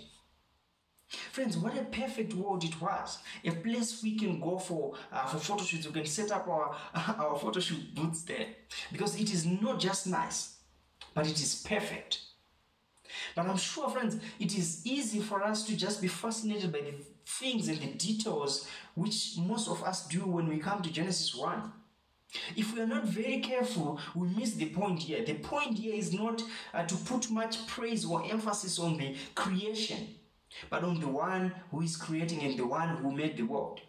Friends, 1.31 1.57
what 1.57 1.77
a 1.77 1.83
perfect 1.83 2.33
world 2.35 2.63
it 2.63 2.79
was. 2.79 3.19
A 3.43 3.51
place 3.51 4.01
we 4.03 4.17
can 4.17 4.39
go 4.39 4.59
for 4.59 4.93
uh, 5.11 5.25
for 5.25 5.37
photo 5.37 5.63
shoots. 5.63 5.87
We 5.87 5.93
can 5.93 6.05
set 6.05 6.31
up 6.31 6.47
our, 6.47 6.75
our 7.17 7.37
photo 7.37 7.59
shoot 7.59 7.95
booths 7.95 8.23
there. 8.23 8.45
Because 8.91 9.19
it 9.19 9.33
is 9.33 9.45
not 9.45 9.79
just 9.79 10.05
nice, 10.05 10.57
but 11.19 11.27
it 11.27 11.41
is 11.41 11.55
perfect. 11.67 12.21
But 13.35 13.45
I'm 13.45 13.57
sure, 13.57 13.89
friends, 13.89 14.21
it 14.39 14.57
is 14.57 14.85
easy 14.85 15.19
for 15.19 15.43
us 15.43 15.65
to 15.65 15.75
just 15.75 16.01
be 16.01 16.07
fascinated 16.07 16.71
by 16.71 16.79
the 16.79 16.93
things 17.25 17.67
and 17.67 17.77
the 17.77 17.87
details 17.87 18.65
which 18.95 19.33
most 19.37 19.67
of 19.67 19.83
us 19.83 20.07
do 20.07 20.21
when 20.21 20.47
we 20.47 20.59
come 20.59 20.81
to 20.81 20.89
Genesis 20.89 21.35
1. 21.35 21.73
If 22.55 22.73
we 22.73 22.79
are 22.79 22.87
not 22.87 23.03
very 23.03 23.41
careful, 23.41 23.99
we 24.15 24.29
miss 24.29 24.53
the 24.53 24.69
point 24.69 24.99
here. 24.99 25.25
The 25.25 25.33
point 25.33 25.77
here 25.77 25.93
is 25.93 26.13
not 26.13 26.41
uh, 26.73 26.85
to 26.85 26.95
put 26.95 27.29
much 27.29 27.67
praise 27.67 28.05
or 28.05 28.23
emphasis 28.23 28.79
on 28.79 28.95
the 28.95 29.13
creation, 29.35 30.15
but 30.69 30.85
on 30.85 31.01
the 31.01 31.09
one 31.09 31.51
who 31.69 31.81
is 31.81 31.97
creating 31.97 32.43
and 32.43 32.57
the 32.57 32.65
one 32.65 32.95
who 32.95 33.11
made 33.11 33.35
the 33.35 33.43
world. 33.43 33.81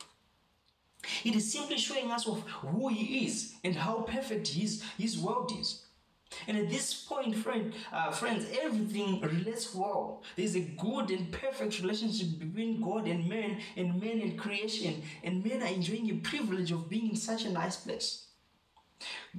It 1.24 1.36
is 1.36 1.52
simply 1.52 1.78
showing 1.78 2.10
us 2.10 2.26
of 2.26 2.40
who 2.40 2.88
he 2.88 3.24
is 3.24 3.54
and 3.62 3.76
how 3.76 4.00
perfect 4.00 4.48
his, 4.48 4.82
his 4.98 5.16
world 5.16 5.52
is. 5.56 5.84
And 6.46 6.56
at 6.56 6.70
this 6.70 6.94
point, 6.94 7.34
friend, 7.36 7.72
uh, 7.92 8.10
friends, 8.12 8.46
everything 8.62 9.20
relates 9.20 9.74
well. 9.74 10.22
There's 10.36 10.54
a 10.54 10.60
good 10.60 11.10
and 11.10 11.32
perfect 11.32 11.80
relationship 11.80 12.38
between 12.38 12.80
God 12.80 13.06
and 13.06 13.28
man, 13.28 13.58
and 13.76 14.00
man 14.00 14.20
and 14.20 14.38
creation, 14.38 15.02
and 15.24 15.44
men 15.44 15.62
are 15.62 15.66
enjoying 15.66 16.06
the 16.06 16.20
privilege 16.20 16.70
of 16.70 16.88
being 16.88 17.10
in 17.10 17.16
such 17.16 17.44
a 17.44 17.50
nice 17.50 17.76
place. 17.76 18.26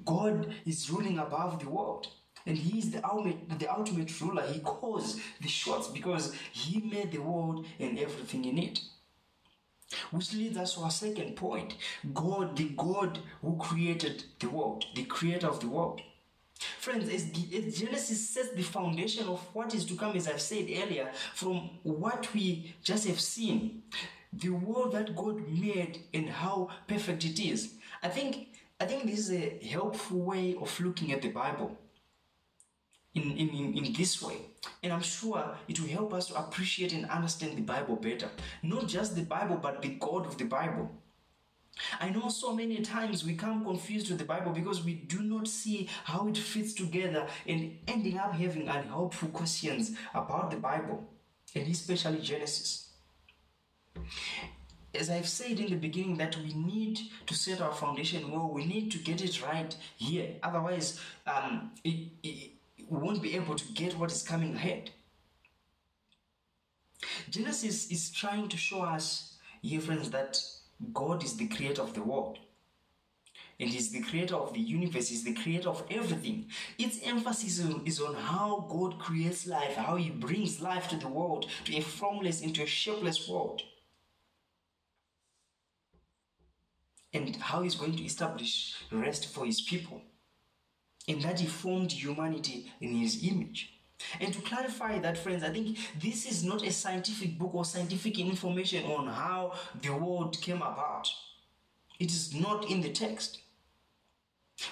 God 0.04 0.54
is 0.66 0.90
ruling 0.90 1.20
above 1.20 1.60
the 1.60 1.70
world. 1.70 2.08
And 2.46 2.58
he 2.58 2.80
is 2.80 2.92
the 2.92 3.08
ultimate, 3.08 3.60
the 3.60 3.72
ultimate 3.72 4.20
ruler. 4.20 4.42
He 4.48 4.60
calls 4.62 5.20
the 5.42 5.48
shots 5.48 5.88
because 5.88 6.34
he 6.52 6.80
made 6.80 7.12
the 7.12 7.20
world 7.20 7.68
and 7.80 8.00
everything 8.00 8.46
in 8.46 8.58
it. 8.58 8.82
Which 10.10 10.34
leads 10.34 10.58
us 10.58 10.76
to 10.76 10.82
our 10.82 10.92
second 10.92 11.36
point 11.36 11.76
God, 12.14 12.58
the 12.58 12.70
God 12.70 13.20
who 13.42 13.58
created 13.58 14.24
the 14.40 14.50
world, 14.50 14.86
the 14.96 15.04
creator 15.04 15.48
of 15.48 15.60
the 15.60 15.68
world. 15.68 16.02
Friends, 16.80 17.10
as, 17.10 17.24
as 17.54 17.80
Genesis 17.80 18.30
sets 18.30 18.52
the 18.54 18.62
foundation 18.62 19.28
of 19.28 19.40
what 19.54 19.74
is 19.74 19.86
to 19.86 19.96
come, 19.96 20.16
as 20.16 20.28
I've 20.28 20.42
said 20.42 20.68
earlier, 20.70 21.12
from 21.34 21.70
what 21.84 22.34
we 22.34 22.76
just 22.84 23.08
have 23.08 23.20
seen, 23.20 23.84
the 24.34 24.50
world 24.50 24.94
that 24.94 25.16
God 25.16 25.48
made 25.50 26.00
and 26.14 26.30
how 26.30 26.70
perfect 26.88 27.26
it 27.26 27.40
is. 27.40 27.74
I 28.02 28.10
think 28.10 28.48
I 28.80 28.86
think 28.86 29.06
this 29.06 29.20
is 29.20 29.32
a 29.32 29.60
helpful 29.68 30.20
way 30.20 30.56
of 30.60 30.80
looking 30.80 31.12
at 31.12 31.22
the 31.22 31.30
Bible 31.30 31.78
in, 33.14 33.24
in, 33.24 33.50
in, 33.50 33.86
in 33.86 33.94
this 33.94 34.22
way. 34.22 34.38
And 34.82 34.92
I'm 34.92 35.04
sure 35.04 35.56
it 35.68 35.80
will 35.80 35.90
help 35.90 36.14
us 36.14 36.28
to 36.28 36.36
appreciate 36.36 36.94
and 36.94 37.06
understand 37.06 37.58
the 37.58 37.62
Bible 37.62 37.96
better. 37.96 38.30
Not 38.64 38.88
just 38.88 39.16
the 39.16 39.22
Bible, 39.22 39.58
but 39.58 39.84
the 39.84 39.90
God 39.90 40.26
of 40.26 40.38
the 40.38 40.46
Bible. 40.46 40.90
I 42.00 42.10
know 42.10 42.30
so 42.30 42.56
many 42.56 42.82
times 42.82 43.24
we 43.26 43.36
come 43.36 43.64
confused 43.66 44.10
with 44.10 44.20
the 44.20 44.26
Bible 44.26 44.52
because 44.52 44.84
we 44.84 44.94
do 44.94 45.22
not 45.22 45.48
see 45.48 45.90
how 46.04 46.28
it 46.28 46.38
fits 46.38 46.74
together 46.74 47.28
and 47.48 47.78
ending 47.88 48.18
up 48.18 48.34
having 48.34 48.68
unhelpful 48.68 49.30
questions 49.30 49.96
about 50.14 50.52
the 50.52 50.58
Bible, 50.58 51.08
and 51.56 51.68
especially 51.68 52.20
Genesis 52.20 52.90
as 54.94 55.10
I've 55.10 55.28
said 55.28 55.60
in 55.60 55.70
the 55.70 55.76
beginning, 55.76 56.18
that 56.18 56.38
we 56.38 56.54
need 56.54 57.00
to 57.28 57.34
set 57.34 57.62
our 57.62 57.74
foundation 57.74 58.30
well, 58.32 58.50
we 58.50 58.66
need 58.66 58.92
to 58.92 58.98
get 58.98 59.24
it 59.24 59.42
right 59.42 59.76
here. 59.96 60.36
Otherwise, 60.44 61.00
um, 61.26 61.72
it, 61.84 62.10
it, 62.24 62.52
we 62.90 62.98
won't 62.98 63.22
be 63.22 63.36
able 63.36 63.56
to 63.56 63.66
get 63.74 63.98
what 63.98 64.12
is 64.12 64.24
coming 64.24 64.56
ahead. 64.56 64.92
Genesis 67.30 67.90
is 67.90 68.12
trying 68.12 68.50
to 68.50 68.58
show 68.58 68.82
us, 68.82 69.38
here, 69.62 69.80
friends, 69.80 70.12
that 70.12 70.44
God 70.94 71.24
is 71.24 71.38
the 71.38 71.48
creator 71.48 71.82
of 71.82 71.94
the 71.94 72.04
world. 72.04 72.40
And 73.60 73.70
He's 73.70 73.92
the 73.92 74.02
creator 74.02 74.36
of 74.36 74.54
the 74.54 74.60
universe, 74.60 75.10
He's 75.10 75.24
the 75.24 75.34
creator 75.34 75.70
of 75.70 75.84
everything. 75.92 76.48
Its 76.78 77.00
emphasis 77.04 77.60
is 77.86 78.02
on 78.02 78.16
how 78.16 78.66
God 78.70 79.00
creates 79.00 79.46
life, 79.48 79.76
how 79.76 79.96
He 79.96 80.10
brings 80.10 80.62
life 80.62 80.88
to 80.90 80.98
the 80.98 81.08
world, 81.08 81.48
to 81.66 81.78
a 81.78 81.82
formless, 81.82 82.42
into 82.42 82.64
a 82.64 82.68
shapeless 82.68 83.28
world. 83.28 83.62
and 87.14 87.36
how 87.38 87.62
he's 87.62 87.76
going 87.76 87.96
to 87.96 88.06
establish 88.06 88.76
rest 88.92 89.34
for 89.34 89.46
his 89.46 89.62
people. 89.62 90.02
And 91.08 91.22
that 91.24 91.40
he 91.40 91.48
formed 91.48 91.92
humanity 91.92 92.72
in 92.80 92.96
his 92.96 93.28
image. 93.28 93.81
And 94.20 94.34
to 94.34 94.42
clarify 94.42 95.00
that, 95.00 95.18
friends, 95.18 95.44
I 95.44 95.50
think 95.50 95.78
this 96.00 96.26
is 96.26 96.44
not 96.44 96.66
a 96.66 96.72
scientific 96.72 97.38
book 97.38 97.54
or 97.54 97.66
scientific 97.66 98.20
information 98.20 98.86
on 98.86 99.08
how 99.08 99.54
the 99.82 99.90
world 99.90 100.40
came 100.42 100.62
about. 100.62 101.10
It 102.00 102.12
is 102.12 102.34
not 102.34 102.70
in 102.70 102.82
the 102.82 102.92
text. 102.92 103.42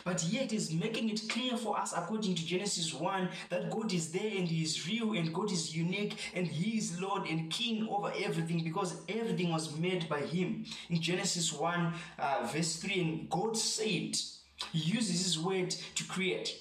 But 0.03 0.23
yet 0.23 0.51
it 0.51 0.53
is 0.53 0.71
making 0.71 1.09
it 1.09 1.21
clear 1.29 1.57
for 1.57 1.77
us 1.77 1.93
according 1.95 2.35
to 2.35 2.45
Genesis 2.45 2.93
1 2.93 3.29
that 3.49 3.69
God 3.69 3.91
is 3.93 4.11
there 4.11 4.31
and 4.37 4.47
He 4.47 4.63
is 4.63 4.87
real 4.87 5.13
and 5.13 5.33
God 5.33 5.51
is 5.51 5.75
unique 5.75 6.17
and 6.33 6.47
He 6.47 6.77
is 6.77 6.99
Lord 7.01 7.27
and 7.27 7.49
King 7.49 7.87
over 7.89 8.11
everything 8.23 8.63
because 8.63 9.01
everything 9.07 9.51
was 9.51 9.75
made 9.77 10.07
by 10.07 10.21
Him. 10.21 10.65
In 10.89 11.01
Genesis 11.01 11.51
1, 11.51 11.93
uh, 12.19 12.49
verse 12.51 12.77
3, 12.77 13.01
and 13.01 13.29
God 13.29 13.57
said, 13.57 14.15
He 14.71 14.79
uses 14.79 15.23
His 15.23 15.39
word 15.39 15.75
to 15.95 16.03
create. 16.05 16.59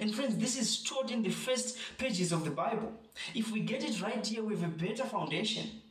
And 0.00 0.14
friends, 0.14 0.36
this 0.36 0.58
is 0.58 0.82
taught 0.82 1.10
in 1.10 1.22
the 1.22 1.30
first 1.30 1.76
pages 1.98 2.32
of 2.32 2.44
the 2.44 2.50
Bible. 2.50 2.92
If 3.34 3.50
we 3.50 3.60
get 3.60 3.84
it 3.84 4.00
right 4.00 4.24
here, 4.24 4.42
we 4.42 4.54
have 4.54 4.64
a 4.64 4.68
better 4.68 5.04
foundation. 5.04 5.82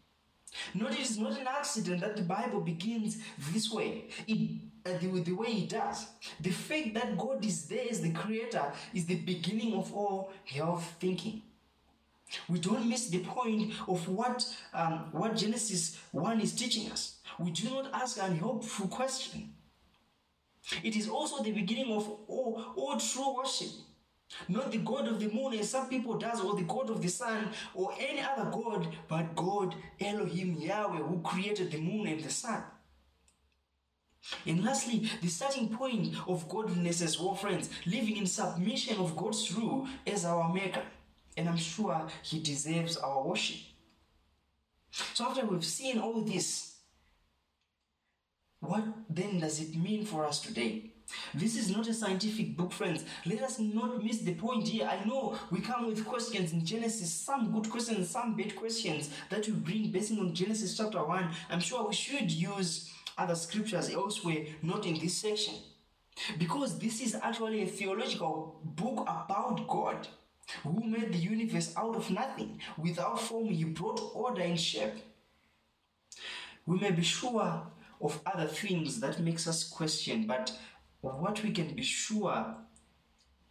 Note 0.73 0.91
it 0.91 0.99
is 0.99 1.17
not 1.17 1.39
an 1.39 1.47
accident 1.47 2.01
that 2.01 2.15
the 2.15 2.23
Bible 2.23 2.61
begins 2.61 3.17
this 3.51 3.71
way. 3.71 4.05
It 4.27 4.61
uh, 4.83 4.97
the, 4.99 5.21
the 5.21 5.31
way 5.31 5.47
it 5.47 5.69
does. 5.69 6.07
The 6.39 6.49
fact 6.49 6.95
that 6.95 7.15
God 7.15 7.45
is 7.45 7.65
there 7.67 7.85
as 7.89 8.01
the 8.01 8.11
Creator 8.11 8.73
is 8.95 9.05
the 9.05 9.15
beginning 9.15 9.75
of 9.75 9.93
all 9.93 10.31
health 10.43 10.95
thinking. 10.99 11.43
We 12.49 12.59
don't 12.59 12.87
miss 12.89 13.07
the 13.09 13.19
point 13.19 13.73
of 13.87 14.07
what 14.07 14.43
um, 14.73 15.09
what 15.11 15.35
Genesis 15.35 15.99
1 16.11 16.41
is 16.41 16.53
teaching 16.53 16.91
us. 16.91 17.17
We 17.37 17.51
do 17.51 17.69
not 17.69 17.93
ask 17.93 18.17
an 18.21 18.37
helpful 18.37 18.87
question. 18.87 19.50
It 20.83 20.95
is 20.95 21.09
also 21.09 21.43
the 21.43 21.51
beginning 21.51 21.91
of 21.91 22.07
all, 22.27 22.63
all 22.75 22.99
true 22.99 23.35
worship. 23.35 23.69
Not 24.47 24.71
the 24.71 24.77
God 24.77 25.07
of 25.07 25.19
the 25.19 25.27
moon 25.27 25.53
as 25.55 25.69
some 25.69 25.89
people 25.89 26.17
does, 26.17 26.39
or 26.41 26.55
the 26.55 26.63
God 26.63 26.89
of 26.89 27.01
the 27.01 27.09
sun, 27.09 27.49
or 27.73 27.93
any 27.99 28.21
other 28.21 28.49
God, 28.49 28.87
but 29.07 29.35
God 29.35 29.75
Elohim 29.99 30.55
Yahweh 30.55 30.99
who 30.99 31.19
created 31.21 31.71
the 31.71 31.81
moon 31.81 32.07
and 32.07 32.23
the 32.23 32.29
sun. 32.29 32.63
And 34.45 34.63
lastly, 34.63 35.09
the 35.21 35.27
starting 35.27 35.69
point 35.69 36.15
of 36.27 36.47
godliness 36.47 37.01
as 37.01 37.19
well, 37.19 37.35
friends, 37.35 37.69
living 37.85 38.17
in 38.17 38.27
submission 38.27 38.97
of 38.97 39.17
God's 39.17 39.51
rule 39.53 39.87
as 40.05 40.25
our 40.25 40.53
maker. 40.53 40.83
And 41.35 41.49
I'm 41.49 41.57
sure 41.57 42.07
He 42.23 42.39
deserves 42.39 42.97
our 42.97 43.23
worship. 43.23 43.57
So, 45.13 45.25
after 45.25 45.45
we've 45.45 45.65
seen 45.65 45.97
all 45.99 46.21
this, 46.21 46.70
what 48.61 48.83
then 49.09 49.39
does 49.39 49.59
it 49.59 49.75
mean 49.75 50.05
for 50.05 50.25
us 50.25 50.39
today? 50.39 50.91
This 51.33 51.57
is 51.57 51.69
not 51.69 51.87
a 51.87 51.93
scientific 51.93 52.55
book, 52.55 52.71
friends. 52.71 53.03
Let 53.25 53.41
us 53.41 53.59
not 53.59 54.03
miss 54.03 54.19
the 54.19 54.35
point 54.35 54.67
here. 54.67 54.87
I 54.87 55.03
know 55.03 55.35
we 55.49 55.59
come 55.59 55.87
with 55.87 56.05
questions 56.05 56.53
in 56.53 56.65
Genesis, 56.65 57.11
some 57.11 57.51
good 57.51 57.69
questions, 57.69 58.09
some 58.09 58.35
bad 58.35 58.55
questions 58.55 59.09
that 59.29 59.45
we 59.47 59.53
bring 59.53 59.91
based 59.91 60.11
on 60.11 60.33
Genesis 60.33 60.77
chapter 60.77 61.03
1. 61.03 61.29
I'm 61.49 61.59
sure 61.59 61.87
we 61.87 61.93
should 61.93 62.31
use 62.31 62.89
other 63.17 63.35
scriptures 63.35 63.89
elsewhere, 63.89 64.45
not 64.61 64.85
in 64.85 64.99
this 64.99 65.17
section. 65.17 65.55
Because 66.37 66.77
this 66.77 67.01
is 67.01 67.15
actually 67.15 67.63
a 67.63 67.67
theological 67.67 68.61
book 68.63 69.01
about 69.01 69.67
God 69.67 70.07
who 70.63 70.83
made 70.83 71.13
the 71.13 71.17
universe 71.17 71.73
out 71.75 71.95
of 71.95 72.09
nothing. 72.11 72.59
Without 72.77 73.19
form, 73.19 73.47
he 73.47 73.63
brought 73.63 73.99
order 74.13 74.41
and 74.41 74.59
shape. 74.59 74.93
We 76.65 76.77
may 76.77 76.91
be 76.91 77.01
sure 77.01 77.65
of 78.01 78.19
other 78.25 78.47
things 78.47 78.99
that 78.99 79.19
makes 79.19 79.47
us 79.47 79.67
question, 79.67 80.25
but 80.27 80.51
what 81.01 81.43
we 81.43 81.51
can 81.51 81.75
be 81.75 81.83
sure 81.83 82.55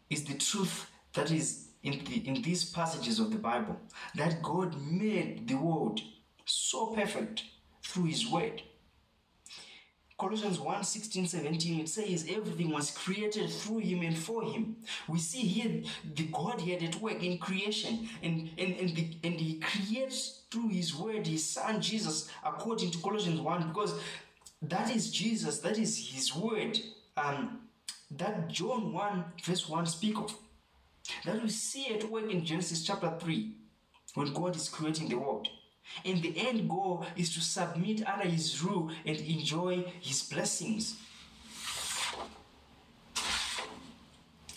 is 0.09 0.25
the 0.25 0.35
truth 0.35 0.91
that 1.15 1.31
is 1.31 1.69
in, 1.83 2.05
the, 2.05 2.29
in 2.29 2.43
these 2.43 2.65
passages 2.65 3.19
of 3.19 3.31
the 3.31 3.39
Bible 3.39 3.77
that 4.15 4.43
God 4.43 4.77
made 4.81 5.49
the 5.49 5.55
world 5.55 6.01
so 6.45 6.89
perfect 6.89 7.45
through 7.83 8.05
His 8.05 8.27
Word. 8.27 8.63
Colossians 10.21 10.61
1 10.61 10.85
16, 10.85 11.29
17, 11.29 11.81
it 11.81 11.89
says 11.89 12.27
everything 12.29 12.71
was 12.71 12.91
created 12.91 13.49
through 13.49 13.79
him 13.79 14.03
and 14.03 14.15
for 14.15 14.43
him. 14.43 14.77
We 15.09 15.19
see 15.19 15.41
here 15.41 15.83
the 16.15 16.25
Godhead 16.25 16.83
at 16.83 17.01
work 17.01 17.23
in 17.23 17.39
creation, 17.39 18.07
and, 18.23 18.51
and, 18.59 18.77
and, 18.77 18.91
the, 18.91 19.17
and 19.25 19.41
he 19.41 19.61
creates 19.61 20.43
through 20.51 20.69
his 20.69 20.95
word 20.95 21.27
his 21.27 21.49
son 21.49 21.81
Jesus, 21.81 22.29
according 22.45 22.91
to 22.91 22.99
Colossians 22.99 23.41
1, 23.41 23.69
because 23.69 23.95
that 24.63 24.95
is 24.95 25.11
Jesus, 25.11 25.61
that 25.61 25.79
is 25.79 26.13
his 26.13 26.35
word. 26.35 26.79
Um, 27.17 27.61
that 28.11 28.49
John 28.49 28.93
1, 28.93 29.25
verse 29.45 29.69
1 29.69 29.87
speak 29.87 30.19
of. 30.19 30.35
That 31.25 31.43
we 31.43 31.49
see 31.49 31.95
at 31.95 32.11
work 32.11 32.31
in 32.31 32.45
Genesis 32.45 32.85
chapter 32.85 33.13
3, 33.19 33.53
when 34.15 34.33
God 34.33 34.57
is 34.57 34.69
creating 34.69 35.09
the 35.09 35.17
world. 35.17 35.49
And 36.05 36.23
the 36.23 36.35
end 36.37 36.69
goal 36.69 37.05
is 37.17 37.33
to 37.35 37.41
submit 37.41 38.07
under 38.07 38.29
His 38.29 38.63
rule 38.63 38.91
and 39.05 39.17
enjoy 39.17 39.85
His 40.01 40.23
blessings. 40.23 40.97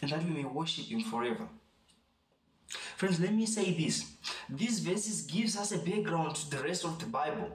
And 0.02 0.12
that 0.12 0.24
we 0.24 0.32
may 0.32 0.44
worship 0.44 0.86
Him 0.86 1.02
forever. 1.02 1.48
Friends, 2.98 3.20
let 3.20 3.34
me 3.34 3.46
say 3.46 3.74
this. 3.74 4.12
These 4.50 4.80
verses 4.80 5.22
gives 5.24 5.58
us 5.58 5.72
a 5.72 5.78
background 5.78 6.36
to 6.36 6.50
the 6.50 6.64
rest 6.64 6.86
of 6.86 7.00
the 7.00 7.06
Bible. 7.06 7.52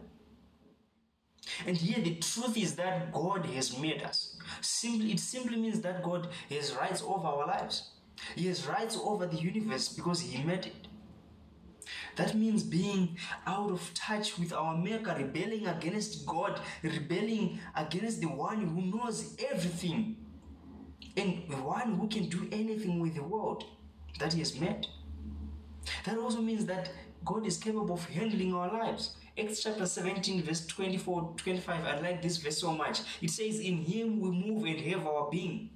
And 1.67 1.77
here 1.77 2.03
the 2.03 2.15
truth 2.17 2.57
is 2.57 2.77
that 2.77 3.13
God 3.13 3.47
has 3.47 3.79
made 3.79 4.03
us. 4.03 4.37
Simply, 4.61 5.13
it 5.13 5.21
simply 5.21 5.57
means 5.57 5.81
that 5.81 6.03
God 6.03 6.29
has 6.51 6.75
rights 6.75 7.03
over 7.03 7.27
our 7.27 7.47
lives. 7.47 7.91
He 8.35 8.47
has 8.47 8.67
rights 8.67 8.99
over 9.03 9.27
the 9.27 9.37
universe 9.37 9.89
because 9.89 10.21
He 10.21 10.43
made 10.43 10.67
it. 10.67 10.89
That 12.17 12.35
means 12.35 12.63
being 12.63 13.17
out 13.47 13.71
of 13.71 13.93
touch 13.95 14.39
with 14.39 14.53
our 14.53 14.77
Maker, 14.77 15.15
rebelling 15.17 15.67
against 15.67 16.27
God, 16.27 16.61
rebelling 16.83 17.61
against 17.77 18.21
the 18.21 18.27
one 18.27 18.67
who 18.67 18.83
knows 18.83 19.37
everything, 19.51 20.17
and 21.17 21.45
the 21.49 21.57
one 21.57 21.95
who 21.95 22.09
can 22.09 22.29
do 22.29 22.49
anything 22.53 23.01
with 23.01 23.15
the 23.15 23.23
world 23.23 23.65
that 24.19 24.33
He 24.33 24.41
has 24.41 24.59
made. 24.59 24.87
That 26.05 26.19
also 26.19 26.41
means 26.41 26.67
that 26.67 26.91
God 27.25 27.47
is 27.47 27.57
capable 27.57 27.95
of 27.95 28.05
handling 28.07 28.55
our 28.55 28.69
lives. 28.69 29.17
Acts 29.39 29.63
chapter 29.63 29.87
17, 29.87 30.43
verse 30.43 30.67
24 30.67 31.35
25. 31.37 31.85
I 31.85 32.01
like 32.01 32.23
this 32.23 32.39
verse 32.39 32.59
so 32.59 32.73
much. 32.73 33.01
It 33.23 33.31
says, 33.31 33.61
In 33.61 33.79
Him 33.79 34.21
we 34.21 34.31
move 34.31 34.65
and 34.65 34.81
have 34.81 35.07
our 35.07 35.31
being. 35.31 35.71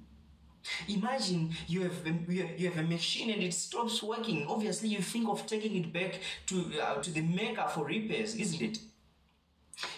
Imagine 0.87 1.51
you 1.67 1.83
have 1.83 2.07
you 2.27 2.69
have 2.69 2.77
a 2.77 2.87
machine 2.87 3.29
and 3.31 3.43
it 3.43 3.53
stops 3.53 4.01
working. 4.01 4.45
Obviously, 4.47 4.89
you 4.89 5.01
think 5.01 5.27
of 5.29 5.45
taking 5.45 5.75
it 5.75 5.91
back 5.93 6.19
to 6.47 6.65
uh, 6.81 7.01
to 7.01 7.11
the 7.11 7.21
maker 7.21 7.65
for 7.67 7.85
repairs, 7.85 8.35
isn't 8.35 8.61
it? 8.61 8.79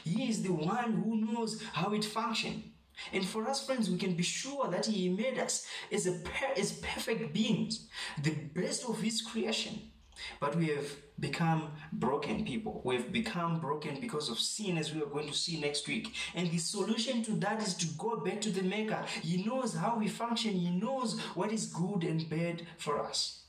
He 0.03 0.29
is 0.29 0.41
the 0.43 0.53
one 0.53 0.93
who 0.93 1.17
knows 1.17 1.61
how 1.73 1.93
it 1.93 2.05
functions. 2.05 2.63
And 3.11 3.25
for 3.25 3.45
us, 3.47 3.65
friends, 3.65 3.89
we 3.89 3.97
can 3.97 4.13
be 4.13 4.23
sure 4.23 4.69
that 4.69 4.85
He 4.85 5.09
made 5.09 5.37
us 5.37 5.67
as, 5.91 6.07
a 6.07 6.13
per- 6.13 6.53
as 6.55 6.71
perfect 6.71 7.33
beings, 7.33 7.87
the 8.23 8.31
best 8.31 8.87
of 8.87 9.01
His 9.01 9.21
creation. 9.21 9.91
But 10.39 10.55
we 10.55 10.67
have 10.67 10.87
become 11.19 11.71
broken 11.91 12.45
people. 12.45 12.81
We 12.83 12.95
have 12.95 13.11
become 13.11 13.59
broken 13.59 13.99
because 13.99 14.29
of 14.29 14.39
sin, 14.39 14.77
as 14.77 14.93
we 14.93 15.01
are 15.01 15.07
going 15.07 15.27
to 15.27 15.33
see 15.33 15.59
next 15.59 15.87
week. 15.87 16.13
And 16.33 16.49
the 16.51 16.57
solution 16.57 17.23
to 17.23 17.31
that 17.33 17.61
is 17.61 17.73
to 17.75 17.87
go 17.97 18.17
back 18.17 18.41
to 18.41 18.49
the 18.49 18.63
Maker. 18.63 19.03
He 19.21 19.43
knows 19.43 19.75
how 19.75 19.97
we 19.97 20.07
function, 20.07 20.53
He 20.53 20.69
knows 20.69 21.19
what 21.33 21.51
is 21.51 21.67
good 21.67 22.03
and 22.03 22.29
bad 22.29 22.63
for 22.77 22.99
us. 22.99 23.41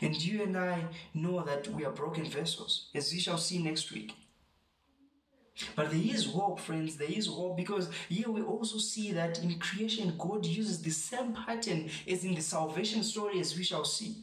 And 0.00 0.16
you 0.16 0.42
and 0.42 0.56
I 0.56 0.86
know 1.12 1.42
that 1.44 1.68
we 1.68 1.84
are 1.84 1.92
broken 1.92 2.24
vessels, 2.24 2.88
as 2.94 3.12
we 3.12 3.18
shall 3.18 3.38
see 3.38 3.62
next 3.62 3.92
week. 3.92 4.14
But 5.74 5.90
there 5.90 6.00
is 6.00 6.26
hope, 6.26 6.60
friends. 6.60 6.96
There 6.96 7.10
is 7.10 7.26
hope 7.26 7.56
because 7.56 7.88
here 8.08 8.30
we 8.30 8.42
also 8.42 8.78
see 8.78 9.12
that 9.12 9.42
in 9.42 9.58
creation, 9.58 10.14
God 10.18 10.44
uses 10.44 10.82
the 10.82 10.90
same 10.90 11.32
pattern 11.32 11.88
as 12.06 12.24
in 12.24 12.34
the 12.34 12.42
salvation 12.42 13.02
story, 13.02 13.40
as 13.40 13.56
we 13.56 13.64
shall 13.64 13.84
see. 13.84 14.16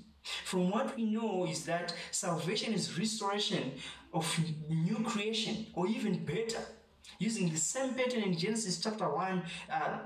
From 0.46 0.70
what 0.70 0.96
we 0.96 1.06
know 1.06 1.46
is 1.46 1.66
that 1.66 1.94
salvation 2.12 2.74
is 2.74 2.98
restoration 2.98 3.74
of 4.14 4.40
new 4.70 5.04
creation, 5.04 5.68
or 5.74 5.88
even 5.88 6.24
better, 6.24 6.62
using 7.20 7.50
the 7.50 7.58
same 7.58 7.94
pattern 7.94 8.24
in 8.24 8.38
Genesis 8.38 8.80
chapter 8.80 9.10
1. 9.10 9.44
Uh, 9.72 9.98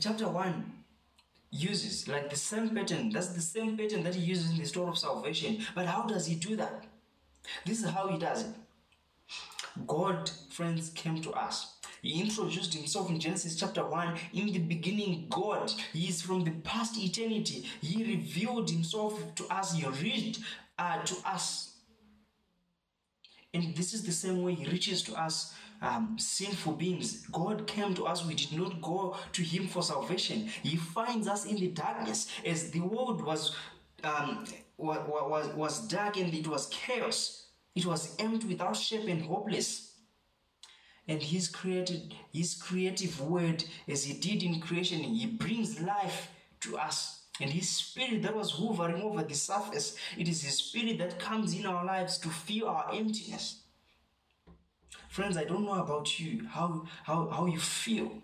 chapter 0.00 0.28
1 0.28 0.72
uses 1.50 2.08
like 2.08 2.28
the 2.28 2.36
same 2.36 2.70
pattern. 2.70 3.10
That's 3.10 3.28
the 3.28 3.40
same 3.40 3.76
pattern 3.76 4.02
that 4.02 4.14
he 4.14 4.22
uses 4.22 4.50
in 4.50 4.58
the 4.58 4.66
story 4.66 4.88
of 4.88 4.98
salvation. 4.98 5.64
But 5.74 5.86
how 5.86 6.02
does 6.02 6.26
he 6.26 6.34
do 6.34 6.56
that? 6.56 6.84
This 7.64 7.82
is 7.82 7.90
how 7.90 8.08
he 8.08 8.18
does 8.18 8.42
it. 8.42 8.54
God, 9.86 10.30
friends, 10.50 10.90
came 10.90 11.22
to 11.22 11.30
us. 11.32 11.77
He 12.02 12.20
introduced 12.20 12.74
himself 12.74 13.10
in 13.10 13.18
Genesis 13.18 13.56
chapter 13.56 13.84
1. 13.84 14.16
In 14.34 14.46
the 14.52 14.58
beginning, 14.58 15.26
God, 15.30 15.72
He 15.92 16.08
is 16.08 16.22
from 16.22 16.44
the 16.44 16.52
past 16.62 16.96
eternity. 16.96 17.66
He 17.80 18.04
revealed 18.04 18.70
Himself 18.70 19.34
to 19.34 19.46
us, 19.46 19.74
He 19.74 19.86
reached 19.86 20.40
uh, 20.78 21.02
to 21.02 21.16
us. 21.24 21.74
And 23.52 23.74
this 23.74 23.94
is 23.94 24.04
the 24.04 24.12
same 24.12 24.42
way 24.42 24.54
He 24.54 24.66
reaches 24.66 25.02
to 25.04 25.14
us, 25.14 25.54
um, 25.82 26.16
sinful 26.18 26.74
beings. 26.74 27.26
God 27.32 27.66
came 27.66 27.94
to 27.94 28.06
us, 28.06 28.24
we 28.24 28.34
did 28.34 28.52
not 28.52 28.80
go 28.80 29.16
to 29.32 29.42
Him 29.42 29.66
for 29.66 29.82
salvation. 29.82 30.48
He 30.62 30.76
finds 30.76 31.26
us 31.26 31.46
in 31.46 31.56
the 31.56 31.68
darkness 31.68 32.28
as 32.46 32.70
the 32.70 32.80
world 32.80 33.24
was. 33.24 33.56
Um, 34.04 34.44
was, 34.76 35.48
was 35.54 35.88
dark 35.88 36.18
and 36.18 36.32
it 36.32 36.46
was 36.46 36.68
chaos. 36.68 37.46
It 37.74 37.84
was 37.84 38.14
empty 38.20 38.46
without 38.46 38.76
shape 38.76 39.08
and 39.08 39.22
hopeless 39.22 39.88
and 41.08 41.22
his 41.22 41.48
created 41.48 42.14
his 42.32 42.54
creative 42.54 43.20
word 43.20 43.64
as 43.88 44.04
he 44.04 44.12
did 44.12 44.42
in 44.42 44.60
creation 44.60 45.00
he 45.00 45.26
brings 45.26 45.80
life 45.80 46.30
to 46.60 46.76
us. 46.76 47.22
And 47.40 47.50
his 47.50 47.68
spirit 47.68 48.22
that 48.22 48.36
was 48.36 48.50
hovering 48.52 49.00
over 49.00 49.22
the 49.22 49.34
surface 49.34 49.96
it 50.16 50.28
is 50.28 50.42
his 50.42 50.58
spirit 50.58 50.98
that 50.98 51.18
comes 51.18 51.54
in 51.54 51.66
our 51.66 51.84
lives 51.84 52.18
to 52.18 52.28
fill 52.28 52.68
our 52.68 52.90
emptiness. 52.92 53.60
Friends 55.08 55.36
i 55.36 55.44
don't 55.44 55.64
know 55.64 55.82
about 55.82 56.20
you. 56.20 56.46
How 56.48 56.86
how, 57.04 57.28
how 57.28 57.46
you 57.46 57.58
feel. 57.58 58.22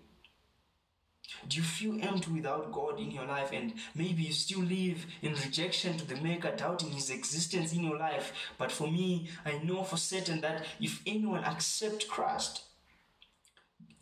Do 1.47 1.57
you 1.57 1.63
feel 1.63 1.99
empty 2.01 2.31
without 2.31 2.71
God 2.71 2.99
in 2.99 3.11
your 3.11 3.25
life? 3.25 3.51
And 3.51 3.73
maybe 3.93 4.23
you 4.23 4.33
still 4.33 4.61
live 4.61 5.05
in 5.21 5.33
rejection 5.33 5.97
to 5.97 6.05
the 6.05 6.15
Maker, 6.15 6.51
doubting 6.55 6.91
His 6.91 7.09
existence 7.09 7.73
in 7.73 7.83
your 7.83 7.97
life? 7.97 8.33
But 8.57 8.71
for 8.71 8.87
me, 8.87 9.29
I 9.45 9.59
know 9.63 9.83
for 9.83 9.97
certain 9.97 10.41
that 10.41 10.65
if 10.79 11.01
anyone 11.05 11.43
accepts 11.43 12.05
Christ, 12.05 12.63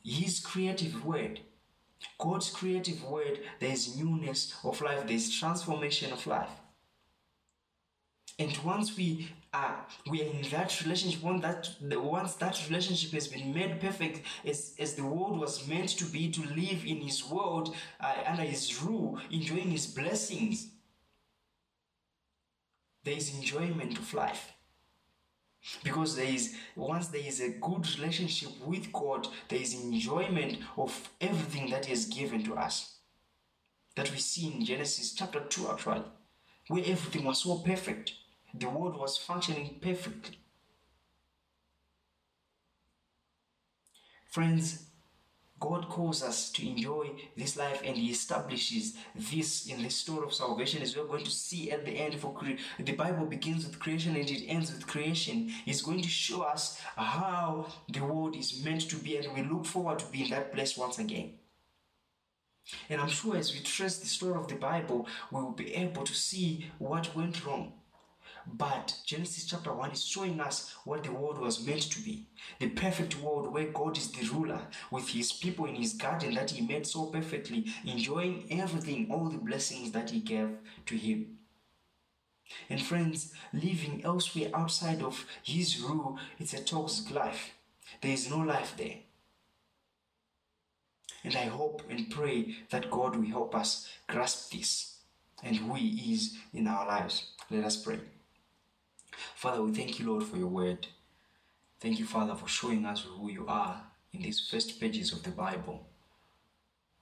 His 0.04 0.40
creative 0.40 1.06
word. 1.06 1.42
God's 2.20 2.50
creative 2.50 3.04
word, 3.06 3.40
there 3.60 3.72
is 3.72 3.98
newness 3.98 4.54
of 4.64 4.82
life, 4.82 5.08
there 5.08 5.16
is 5.16 5.34
transformation 5.34 6.12
of 6.12 6.28
life. 6.28 6.50
And 8.40 8.58
once 8.66 8.98
we 8.98 9.30
are 9.54 9.86
we 10.10 10.24
are 10.24 10.26
in 10.26 10.42
that 10.50 10.82
relationship, 10.82 11.22
once 11.22 11.44
that 11.44 11.70
once 12.02 12.34
that 12.36 12.60
relationship 12.68 13.12
has 13.12 13.28
been 13.28 13.54
made 13.54 13.80
perfect, 13.80 14.22
as, 14.44 14.74
as 14.80 14.96
the 14.96 15.06
world 15.06 15.40
was 15.40 15.68
meant 15.68 15.90
to 15.90 16.06
be, 16.06 16.32
to 16.32 16.42
live 16.42 16.84
in 16.86 16.98
His 17.02 17.24
world 17.30 17.76
uh, 18.00 18.16
under 18.28 18.42
His 18.42 18.82
rule, 18.82 19.20
enjoying 19.30 19.70
His 19.70 19.86
blessings, 19.86 20.68
there 23.04 23.16
is 23.16 23.36
enjoyment 23.36 23.98
of 24.00 24.14
life 24.14 24.53
because 25.84 26.16
there 26.16 26.26
is 26.26 26.56
once 26.76 27.08
there 27.08 27.26
is 27.26 27.40
a 27.40 27.50
good 27.50 27.88
relationship 27.98 28.50
with 28.66 28.92
god 28.92 29.28
there 29.48 29.60
is 29.60 29.74
enjoyment 29.74 30.58
of 30.78 31.10
everything 31.22 31.70
that 31.70 31.86
he 31.86 31.92
has 31.92 32.06
given 32.06 32.44
to 32.44 32.56
us. 32.56 32.96
That 33.96 34.12
we 34.12 34.18
see 34.18 34.48
in 34.54 34.66
genesis 34.66 35.14
chapter 35.14 35.40
2 35.40 35.70
actually 35.72 36.04
where 36.68 36.84
everything 36.86 37.26
was 37.26 37.44
so 37.44 37.58
perfect. 37.58 38.14
The 38.54 38.70
world 38.70 38.98
was 38.98 39.18
functioning 39.18 39.80
perfectly. 39.82 40.38
Friends 44.30 44.88
God 45.64 45.88
calls 45.88 46.22
us 46.22 46.50
to 46.52 46.68
enjoy 46.68 47.12
this 47.38 47.56
life 47.56 47.82
and 47.86 47.96
He 47.96 48.12
establishes 48.12 48.96
this 49.16 49.66
in 49.68 49.82
the 49.82 49.90
story 49.90 50.26
of 50.26 50.34
salvation 50.34 50.82
as 50.82 50.98
we're 50.98 51.06
going 51.06 51.24
to 51.24 51.32
see 51.32 51.72
at 51.72 51.86
the 51.86 51.92
end 51.92 52.16
for 52.16 52.34
cre- 52.34 52.60
the 52.80 52.92
Bible 52.92 53.26
begins 53.26 53.66
with 53.66 53.80
creation 53.80 54.14
and 54.18 54.30
it 54.30 54.46
ends 54.46 54.74
with 54.74 54.86
creation. 54.86 55.54
He's 55.64 55.82
going 55.82 56.02
to 56.02 56.10
show 56.10 56.42
us 56.42 56.82
how 56.98 57.68
the 57.88 58.04
world 58.04 58.36
is 58.36 58.62
meant 58.62 58.90
to 58.90 58.98
be 58.98 59.16
and 59.16 59.34
we 59.34 59.44
look 59.44 59.66
forward 59.66 60.00
to 60.00 60.06
be 60.08 60.26
in 60.26 60.32
that 60.32 60.52
place 60.54 60.76
once 60.76 61.00
again. 61.00 61.36
And 62.90 63.00
I'm 63.00 63.08
sure 63.08 63.38
as 63.38 63.54
we 63.54 63.62
trace 63.62 64.00
the 64.00 64.08
story 64.08 64.36
of 64.36 64.50
the 64.50 64.56
Bible, 64.56 65.08
we 65.32 65.42
will 65.42 65.52
be 65.52 65.74
able 65.76 66.04
to 66.04 66.14
see 66.14 66.72
what 66.78 67.16
went 67.16 67.46
wrong 67.46 67.72
but 68.46 68.96
Genesis 69.06 69.46
chapter 69.46 69.74
1 69.74 69.92
is 69.92 70.04
showing 70.04 70.40
us 70.40 70.76
what 70.84 71.04
the 71.04 71.12
world 71.12 71.40
was 71.40 71.66
meant 71.66 71.84
to 71.84 72.02
be. 72.02 72.28
The 72.60 72.70
perfect 72.70 73.20
world 73.22 73.54
where 73.54 73.68
God 73.68 73.98
is 73.98 74.12
the 74.12 74.28
ruler 74.28 74.62
with 74.92 75.10
his 75.10 75.32
people 75.32 75.66
in 75.66 75.76
his 75.76 75.94
garden 75.94 76.36
that 76.36 76.52
he 76.52 76.66
made 76.66 76.86
so 76.86 77.06
perfectly, 77.06 77.66
enjoying 77.86 78.48
everything, 78.52 79.08
all 79.12 79.30
the 79.30 79.38
blessings 79.38 79.92
that 79.92 80.10
he 80.10 80.20
gave 80.20 80.50
to 80.86 80.96
him. 80.96 81.38
And 82.70 82.82
friends, 82.82 83.34
living 83.54 84.02
elsewhere 84.04 84.50
outside 84.54 85.02
of 85.02 85.26
his 85.42 85.80
rule, 85.80 86.20
it's 86.40 86.54
a 86.54 86.64
toxic 86.64 87.12
life. 87.12 87.52
There 88.02 88.12
is 88.12 88.30
no 88.30 88.40
life 88.40 88.74
there. 88.78 88.98
And 91.24 91.36
I 91.36 91.46
hope 91.46 91.84
and 91.90 92.10
pray 92.10 92.58
that 92.70 92.92
God 92.92 93.16
will 93.16 93.28
help 93.28 93.56
us 93.56 93.88
grasp 94.08 94.52
this 94.52 94.98
and 95.42 95.56
who 95.56 95.74
He 95.76 96.14
is 96.14 96.36
in 96.54 96.68
our 96.68 96.86
lives. 96.86 97.28
Let 97.50 97.64
us 97.64 97.78
pray. 97.78 98.00
Father, 99.36 99.62
we 99.62 99.72
thank 99.72 100.00
you, 100.00 100.12
Lord, 100.12 100.24
for 100.24 100.38
your 100.38 100.48
word. 100.48 100.88
Thank 101.80 102.00
you, 102.00 102.06
Father, 102.06 102.36
for 102.36 102.48
showing 102.48 102.86
us 102.86 103.02
who 103.02 103.30
you 103.30 103.46
are 103.48 103.84
in 104.14 104.22
these 104.22 104.48
first 104.50 104.80
pages 104.80 105.12
of 105.12 105.24
the 105.24 105.32
Bible. 105.32 105.86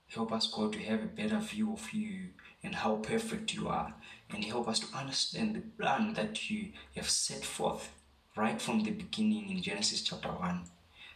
Help 0.08 0.32
us, 0.32 0.46
God, 0.46 0.72
to 0.72 0.78
have 0.80 1.02
a 1.02 1.06
better 1.06 1.38
view 1.38 1.72
of 1.72 1.92
you 1.92 2.30
and 2.62 2.74
how 2.74 2.96
perfect 2.96 3.54
you 3.54 3.68
are, 3.68 3.94
and 4.30 4.44
help 4.44 4.68
us 4.68 4.78
to 4.80 4.96
understand 4.96 5.54
the 5.54 5.60
plan 5.60 6.14
that 6.14 6.50
you 6.50 6.72
have 6.94 7.08
set 7.08 7.44
forth 7.44 7.90
right 8.36 8.60
from 8.60 8.82
the 8.82 8.90
beginning 8.90 9.50
in 9.50 9.62
Genesis 9.62 10.02
chapter 10.02 10.28
1, 10.28 10.62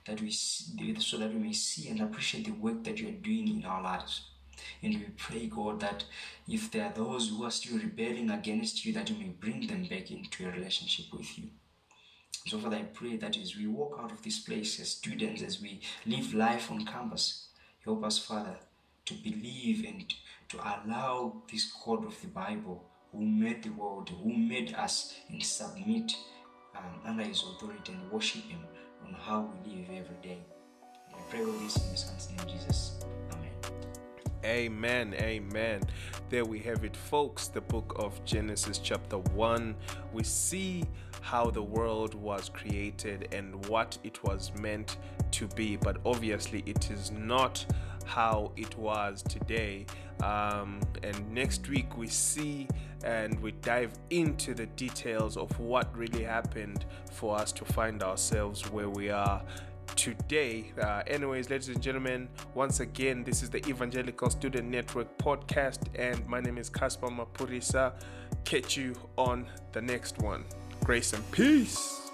that 0.07 0.21
we 0.21 0.31
see, 0.31 0.95
so 0.99 1.19
that 1.19 1.33
we 1.33 1.39
may 1.39 1.53
see 1.53 1.89
and 1.89 2.01
appreciate 2.01 2.45
the 2.45 2.53
work 2.53 2.85
that 2.85 2.99
you 2.99 3.09
are 3.09 3.23
doing 3.23 3.49
in 3.49 3.65
our 3.65 3.83
lives. 3.83 4.23
And 4.83 4.95
we 4.95 5.07
pray, 5.17 5.47
God, 5.47 5.81
that 5.81 6.05
if 6.49 6.71
there 6.71 6.87
are 6.87 6.93
those 6.93 7.29
who 7.29 7.45
are 7.45 7.51
still 7.51 7.79
rebelling 7.79 8.31
against 8.31 8.85
you, 8.85 8.93
that 8.95 9.11
you 9.11 9.17
may 9.17 9.29
bring 9.29 9.67
them 9.67 9.85
back 9.85 10.11
into 10.11 10.47
a 10.47 10.53
relationship 10.53 11.07
with 11.13 11.39
you. 11.39 11.51
So, 12.47 12.59
Father, 12.59 12.77
I 12.77 12.83
pray 12.83 13.17
that 13.17 13.37
as 13.37 13.57
we 13.57 13.67
walk 13.67 13.99
out 14.01 14.13
of 14.13 14.23
this 14.23 14.39
place 14.39 14.79
as 14.79 14.91
students, 14.91 15.43
as 15.43 15.61
we 15.61 15.81
live 16.07 16.33
life 16.33 16.71
on 16.71 16.85
campus, 16.85 17.49
help 17.85 18.05
us, 18.05 18.19
Father, 18.19 18.57
to 19.07 19.15
believe 19.15 19.85
and 19.85 20.05
to 20.51 20.59
allow 20.59 21.43
this 21.51 21.73
God 21.85 22.05
of 22.05 22.21
the 22.21 22.29
Bible, 22.29 22.85
who 23.11 23.25
made 23.25 23.63
the 23.63 23.71
world, 23.71 24.11
who 24.11 24.33
made 24.33 24.75
us, 24.75 25.15
and 25.29 25.43
submit 25.43 26.15
um, 26.77 27.01
under 27.05 27.25
His 27.25 27.43
authority 27.43 27.93
and 27.93 28.11
worship 28.11 28.43
Him 28.43 28.61
on 29.05 29.15
how 29.15 29.51
we 29.65 29.73
live 29.73 29.89
every 29.91 30.17
day. 30.23 30.39
I 31.13 31.19
pray 31.31 31.41
all 31.41 31.53
this 31.53 31.77
in 31.77 31.91
His 31.91 32.01
Son's 32.01 32.29
name, 32.31 32.47
Jesus. 32.47 33.01
Amen. 34.45 35.15
Amen. 35.15 35.83
There 36.29 36.45
we 36.45 36.59
have 36.61 36.85
it, 36.85 36.97
folks. 36.97 37.49
The 37.49 37.61
book 37.61 37.95
of 37.99 38.25
Genesis, 38.25 38.79
chapter 38.79 39.19
1. 39.19 39.75
We 40.13 40.23
see 40.23 40.85
how 41.21 41.51
the 41.51 41.63
world 41.63 42.15
was 42.15 42.49
created 42.49 43.29
and 43.33 43.67
what 43.67 43.99
it 44.05 44.23
was 44.23 44.53
meant 44.61 44.99
to 45.33 45.49
be, 45.49 45.77
but 45.77 45.99
obviously, 46.05 46.63
it 46.67 46.91
is 46.91 47.11
not 47.11 47.65
how 48.05 48.53
it 48.57 48.77
was 48.79 49.23
today. 49.23 49.87
Um, 50.23 50.81
and 51.03 51.31
next 51.33 51.69
week, 51.69 51.97
we 51.97 52.07
see 52.07 52.69
and 53.05 53.41
we 53.41 53.53
dive 53.53 53.93
into 54.11 54.55
the 54.55 54.67
details 54.67 55.37
of 55.37 55.59
what 55.59 55.95
really 55.97 56.23
happened 56.23 56.85
for 57.11 57.37
us 57.37 57.53
to 57.53 57.65
find 57.65 58.03
ourselves 58.03 58.71
where 58.71 58.89
we 58.89 59.11
are 59.11 59.43
today. 59.95 60.73
Uh, 60.81 61.03
anyways, 61.07 61.51
ladies 61.51 61.69
and 61.69 61.81
gentlemen, 61.81 62.29
once 62.55 62.81
again, 62.81 63.23
this 63.25 63.43
is 63.43 63.51
the 63.51 63.59
Evangelical 63.69 64.31
Student 64.31 64.69
Network 64.69 65.17
podcast, 65.19 65.81
and 65.95 66.27
my 66.27 66.41
name 66.41 66.59
is 66.59 66.69
Caspar 66.69 67.09
Mapurisa. 67.09 67.93
Catch 68.45 68.77
you 68.77 68.95
on 69.17 69.47
the 69.73 69.81
next 69.81 70.19
one. 70.19 70.45
Grace 70.85 71.13
and 71.13 71.31
peace. 71.33 72.06